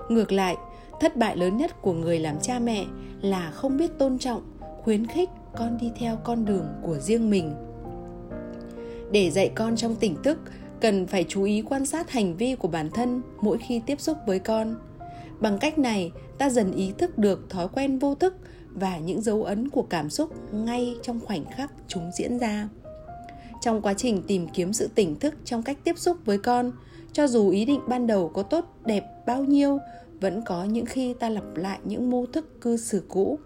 Ngược 0.10 0.32
lại, 0.32 0.56
thất 1.00 1.18
bại 1.18 1.38
lớn 1.38 1.58
nhất 1.58 1.82
của 1.82 1.94
người 1.94 2.20
làm 2.20 2.40
cha 2.42 2.60
mẹ 2.60 2.86
là 3.22 3.52
không 3.52 3.78
biết 3.78 3.98
tôn 3.98 4.20
trọng, 4.20 4.42
khuyến 4.84 5.08
khích 5.08 5.30
con 5.58 5.78
đi 5.82 5.92
theo 6.00 6.18
con 6.24 6.46
đường 6.46 6.66
của 6.82 6.98
riêng 6.98 7.30
mình 7.30 7.56
để 9.12 9.32
dạy 9.32 9.52
con 9.56 9.76
trong 9.76 9.96
tỉnh 9.96 10.16
thức, 10.24 10.38
cần 10.82 11.08
phải 11.08 11.26
chú 11.28 11.44
ý 11.44 11.62
quan 11.62 11.86
sát 11.86 12.12
hành 12.12 12.38
vi 12.38 12.56
của 12.56 12.68
bản 12.68 12.90
thân 12.90 13.22
mỗi 13.42 13.58
khi 13.58 13.82
tiếp 13.86 14.02
xúc 14.02 14.18
với 14.28 14.40
con. 14.40 14.76
Bằng 15.40 15.58
cách 15.58 15.80
này, 15.80 16.12
ta 16.38 16.50
dần 16.50 16.72
ý 16.72 16.92
thức 16.98 17.18
được 17.18 17.50
thói 17.50 17.68
quen 17.68 18.00
vô 18.00 18.16
thức 18.16 18.36
và 18.70 18.98
những 18.98 19.22
dấu 19.22 19.44
ấn 19.44 19.70
của 19.70 19.82
cảm 19.82 20.10
xúc 20.10 20.54
ngay 20.54 20.96
trong 21.02 21.20
khoảnh 21.20 21.46
khắc 21.46 21.72
chúng 21.88 22.12
diễn 22.18 22.38
ra. 22.38 22.70
Trong 23.62 23.82
quá 23.82 23.94
trình 23.94 24.22
tìm 24.28 24.48
kiếm 24.48 24.74
sự 24.74 24.90
tỉnh 24.96 25.20
thức 25.20 25.34
trong 25.46 25.64
cách 25.64 25.78
tiếp 25.84 25.98
xúc 25.98 26.18
với 26.26 26.38
con, 26.38 26.72
cho 27.14 27.28
dù 27.28 27.50
ý 27.50 27.66
định 27.66 27.80
ban 27.88 28.08
đầu 28.08 28.30
có 28.30 28.44
tốt, 28.44 28.66
đẹp 28.86 29.06
bao 29.26 29.44
nhiêu, 29.44 29.80
vẫn 30.22 30.42
có 30.46 30.64
những 30.64 30.86
khi 30.86 31.14
ta 31.14 31.30
lặp 31.30 31.56
lại 31.56 31.80
những 31.84 32.10
mô 32.10 32.26
thức 32.26 32.62
cư 32.62 32.78
xử 32.78 33.04
cũ. 33.08 33.40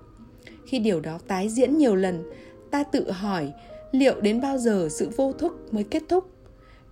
Khi 0.65 0.79
điều 0.79 0.99
đó 0.99 1.19
tái 1.27 1.49
diễn 1.49 1.77
nhiều 1.77 1.95
lần, 1.95 2.23
ta 2.71 2.83
tự 2.83 3.11
hỏi 3.11 3.51
liệu 3.91 4.21
đến 4.21 4.41
bao 4.41 4.57
giờ 4.57 4.87
sự 4.91 5.09
vô 5.17 5.33
thức 5.33 5.67
mới 5.71 5.83
kết 5.83 6.03
thúc? 6.09 6.23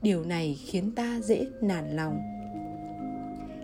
Điều 0.02 0.24
này 0.24 0.60
khiến 0.66 0.92
ta 0.96 1.20
dễ 1.24 1.46
nản 1.62 1.96
lòng. 1.96 2.20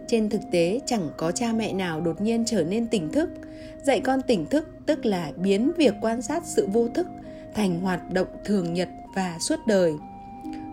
Trên 0.08 0.30
thực 0.30 0.42
tế, 0.52 0.80
chẳng 0.86 1.10
có 1.18 1.32
cha 1.32 1.54
mẹ 1.54 1.74
nào 1.74 2.02
đột 2.02 2.22
nhiên 2.22 2.44
trở 2.46 2.64
nên 2.64 2.88
tỉnh 2.88 3.12
thức. 3.12 3.30
Dạy 3.84 4.00
con 4.00 4.22
tỉnh 4.22 4.46
thức 4.46 4.70
tức 4.86 5.06
là 5.06 5.32
biến 5.38 5.72
việc 5.78 5.94
quan 6.02 6.22
sát 6.22 6.44
sự 6.46 6.68
vô 6.74 6.88
thức 6.88 7.08
thành 7.54 7.80
hoạt 7.80 8.14
động 8.14 8.28
thường 8.46 8.74
nhật 8.74 8.90
và 9.16 9.38
suốt 9.40 9.60
đời. 9.68 9.94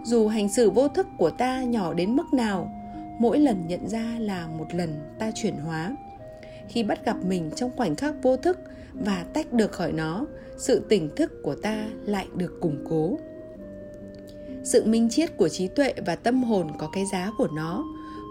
Dù 0.04 0.28
hành 0.28 0.48
xử 0.48 0.70
vô 0.70 0.88
thức 0.88 1.06
của 1.18 1.30
ta 1.30 1.62
nhỏ 1.62 1.94
đến 1.94 2.16
mức 2.16 2.32
nào, 2.32 2.72
mỗi 3.18 3.38
lần 3.38 3.66
nhận 3.66 3.88
ra 3.88 4.16
là 4.18 4.48
một 4.58 4.74
lần 4.74 5.00
ta 5.18 5.30
chuyển 5.34 5.56
hóa. 5.56 5.96
Khi 6.68 6.82
bắt 6.82 7.04
gặp 7.04 7.16
mình 7.24 7.50
trong 7.56 7.70
khoảnh 7.76 7.96
khắc 7.96 8.14
vô 8.22 8.36
thức 8.36 8.58
và 8.94 9.24
tách 9.34 9.52
được 9.52 9.72
khỏi 9.72 9.92
nó, 9.92 10.26
sự 10.56 10.80
tỉnh 10.88 11.10
thức 11.16 11.32
của 11.42 11.54
ta 11.54 11.86
lại 12.04 12.26
được 12.34 12.60
củng 12.60 12.84
cố. 12.88 13.18
Sự 14.64 14.84
minh 14.84 15.08
triết 15.10 15.36
của 15.36 15.48
trí 15.48 15.68
tuệ 15.68 15.94
và 16.06 16.16
tâm 16.16 16.42
hồn 16.42 16.68
có 16.78 16.88
cái 16.92 17.06
giá 17.06 17.30
của 17.38 17.48
nó. 17.48 17.84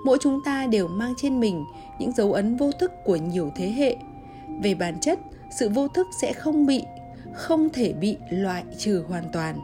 Mỗi 0.06 0.18
chúng 0.22 0.44
ta 0.46 0.68
đều 0.68 0.88
mang 0.88 1.14
trên 1.18 1.40
mình 1.40 1.66
những 2.00 2.12
dấu 2.12 2.34
ấn 2.34 2.56
vô 2.56 2.72
thức 2.72 2.92
của 3.06 3.16
nhiều 3.16 3.52
thế 3.56 3.72
hệ. 3.72 3.98
Về 4.64 4.76
bản 4.76 5.00
chất, 5.00 5.20
sự 5.60 5.70
vô 5.70 5.88
thức 5.88 6.08
sẽ 6.22 6.34
không 6.34 6.66
bị, 6.66 6.84
không 7.34 7.70
thể 7.70 7.94
bị 7.94 8.18
loại 8.30 8.64
trừ 8.78 9.04
hoàn 9.08 9.24
toàn. 9.34 9.60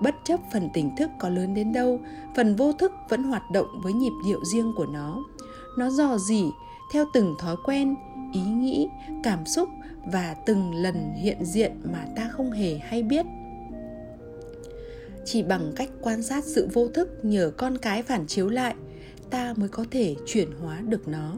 Bất 0.00 0.14
chấp 0.24 0.40
phần 0.52 0.68
tỉnh 0.74 0.96
thức 0.96 1.10
có 1.18 1.28
lớn 1.28 1.54
đến 1.54 1.72
đâu, 1.72 2.00
phần 2.36 2.56
vô 2.56 2.72
thức 2.72 2.92
vẫn 3.08 3.22
hoạt 3.22 3.50
động 3.52 3.66
với 3.82 3.92
nhịp 3.92 4.12
điệu 4.26 4.44
riêng 4.52 4.72
của 4.76 4.86
nó. 4.86 5.24
Nó 5.78 5.90
dò 5.90 6.18
dỉ 6.18 6.44
theo 6.92 7.04
từng 7.12 7.34
thói 7.38 7.56
quen, 7.64 7.94
ý 8.32 8.40
nghĩ, 8.40 8.88
cảm 9.22 9.46
xúc 9.46 9.68
và 10.06 10.36
từng 10.46 10.74
lần 10.74 11.12
hiện 11.14 11.44
diện 11.44 11.72
mà 11.92 12.06
ta 12.16 12.30
không 12.32 12.50
hề 12.50 12.78
hay 12.78 13.02
biết. 13.02 13.26
Chỉ 15.24 15.42
bằng 15.42 15.72
cách 15.76 15.90
quan 16.00 16.22
sát 16.22 16.44
sự 16.44 16.68
vô 16.72 16.88
thức 16.88 17.24
nhờ 17.24 17.50
con 17.56 17.78
cái 17.78 18.02
phản 18.02 18.26
chiếu 18.26 18.48
lại, 18.48 18.74
ta 19.30 19.54
mới 19.56 19.68
có 19.68 19.84
thể 19.90 20.14
chuyển 20.26 20.48
hóa 20.60 20.80
được 20.80 21.08
nó. 21.08 21.36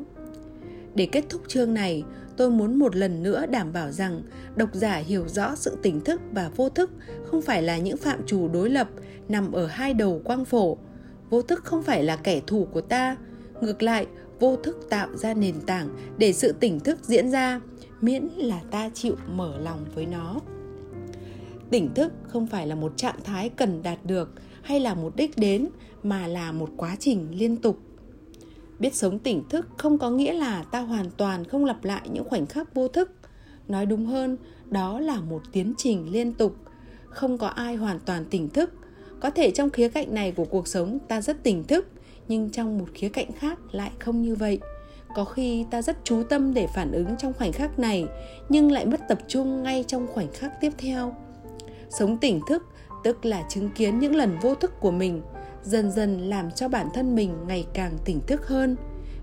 Để 0.94 1.08
kết 1.12 1.24
thúc 1.28 1.42
chương 1.48 1.74
này, 1.74 2.04
tôi 2.36 2.50
muốn 2.50 2.78
một 2.78 2.96
lần 2.96 3.22
nữa 3.22 3.46
đảm 3.46 3.72
bảo 3.72 3.92
rằng 3.92 4.22
độc 4.56 4.74
giả 4.74 4.96
hiểu 4.96 5.28
rõ 5.28 5.54
sự 5.56 5.76
tỉnh 5.82 6.00
thức 6.00 6.20
và 6.32 6.50
vô 6.56 6.68
thức 6.68 6.90
không 7.24 7.42
phải 7.42 7.62
là 7.62 7.78
những 7.78 7.96
phạm 7.96 8.26
trù 8.26 8.48
đối 8.48 8.70
lập 8.70 8.88
nằm 9.28 9.52
ở 9.52 9.66
hai 9.66 9.94
đầu 9.94 10.20
quang 10.24 10.44
phổ. 10.44 10.76
Vô 11.30 11.42
thức 11.42 11.64
không 11.64 11.82
phải 11.82 12.02
là 12.02 12.16
kẻ 12.16 12.40
thù 12.46 12.68
của 12.72 12.80
ta, 12.80 13.16
ngược 13.60 13.82
lại, 13.82 14.06
vô 14.40 14.56
thức 14.56 14.86
tạo 14.90 15.16
ra 15.16 15.34
nền 15.34 15.60
tảng 15.66 15.88
để 16.18 16.32
sự 16.32 16.52
tỉnh 16.52 16.80
thức 16.80 16.98
diễn 17.02 17.30
ra 17.30 17.60
miễn 18.04 18.22
là 18.36 18.60
ta 18.70 18.90
chịu 18.94 19.16
mở 19.34 19.58
lòng 19.58 19.84
với 19.94 20.06
nó. 20.06 20.40
Tỉnh 21.70 21.94
thức 21.94 22.12
không 22.28 22.46
phải 22.46 22.66
là 22.66 22.74
một 22.74 22.96
trạng 22.96 23.22
thái 23.24 23.48
cần 23.48 23.82
đạt 23.82 23.98
được 24.04 24.32
hay 24.62 24.80
là 24.80 24.94
một 24.94 25.16
đích 25.16 25.38
đến, 25.38 25.68
mà 26.02 26.26
là 26.26 26.52
một 26.52 26.70
quá 26.76 26.96
trình 27.00 27.28
liên 27.30 27.56
tục. 27.56 27.78
Biết 28.78 28.94
sống 28.94 29.18
tỉnh 29.18 29.48
thức 29.48 29.68
không 29.78 29.98
có 29.98 30.10
nghĩa 30.10 30.32
là 30.32 30.62
ta 30.62 30.80
hoàn 30.80 31.10
toàn 31.16 31.44
không 31.44 31.64
lặp 31.64 31.84
lại 31.84 32.08
những 32.12 32.24
khoảnh 32.24 32.46
khắc 32.46 32.74
vô 32.74 32.88
thức. 32.88 33.10
Nói 33.68 33.86
đúng 33.86 34.06
hơn, 34.06 34.36
đó 34.68 35.00
là 35.00 35.20
một 35.20 35.42
tiến 35.52 35.74
trình 35.78 36.12
liên 36.12 36.32
tục. 36.32 36.56
Không 37.08 37.38
có 37.38 37.46
ai 37.46 37.76
hoàn 37.76 37.98
toàn 38.00 38.24
tỉnh 38.24 38.48
thức. 38.48 38.72
Có 39.20 39.30
thể 39.30 39.50
trong 39.50 39.70
khía 39.70 39.88
cạnh 39.88 40.14
này 40.14 40.32
của 40.32 40.44
cuộc 40.44 40.68
sống 40.68 40.98
ta 41.08 41.20
rất 41.20 41.42
tỉnh 41.42 41.64
thức, 41.64 41.88
nhưng 42.28 42.50
trong 42.50 42.78
một 42.78 42.86
khía 42.94 43.08
cạnh 43.08 43.32
khác 43.32 43.58
lại 43.72 43.90
không 43.98 44.22
như 44.22 44.34
vậy 44.34 44.60
có 45.14 45.24
khi 45.24 45.66
ta 45.70 45.82
rất 45.82 45.96
chú 46.04 46.22
tâm 46.22 46.54
để 46.54 46.66
phản 46.66 46.92
ứng 46.92 47.16
trong 47.18 47.32
khoảnh 47.32 47.52
khắc 47.52 47.78
này, 47.78 48.06
nhưng 48.48 48.72
lại 48.72 48.86
mất 48.86 49.00
tập 49.08 49.18
trung 49.28 49.62
ngay 49.62 49.84
trong 49.88 50.06
khoảnh 50.06 50.32
khắc 50.32 50.60
tiếp 50.60 50.70
theo. 50.78 51.14
Sống 51.90 52.18
tỉnh 52.18 52.40
thức, 52.48 52.62
tức 53.04 53.24
là 53.24 53.42
chứng 53.48 53.70
kiến 53.70 53.98
những 53.98 54.16
lần 54.16 54.38
vô 54.42 54.54
thức 54.54 54.80
của 54.80 54.90
mình, 54.90 55.22
dần 55.62 55.90
dần 55.90 56.28
làm 56.28 56.50
cho 56.50 56.68
bản 56.68 56.88
thân 56.94 57.14
mình 57.14 57.34
ngày 57.46 57.66
càng 57.74 57.98
tỉnh 58.04 58.20
thức 58.26 58.48
hơn. 58.48 58.76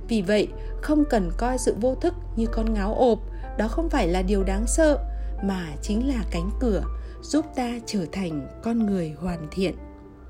Vì 0.07 0.21
vậy, 0.21 0.47
không 0.81 1.03
cần 1.09 1.31
coi 1.37 1.57
sự 1.57 1.75
vô 1.81 1.95
thức 1.95 2.13
như 2.35 2.45
con 2.45 2.73
ngáo 2.73 2.93
ộp, 2.95 3.19
đó 3.57 3.67
không 3.67 3.89
phải 3.89 4.07
là 4.07 4.21
điều 4.21 4.43
đáng 4.43 4.63
sợ, 4.67 4.97
mà 5.43 5.67
chính 5.81 6.07
là 6.07 6.23
cánh 6.31 6.49
cửa 6.59 6.83
giúp 7.21 7.45
ta 7.55 7.69
trở 7.85 8.05
thành 8.11 8.47
con 8.63 8.85
người 8.85 9.13
hoàn 9.17 9.47
thiện. 9.51 9.75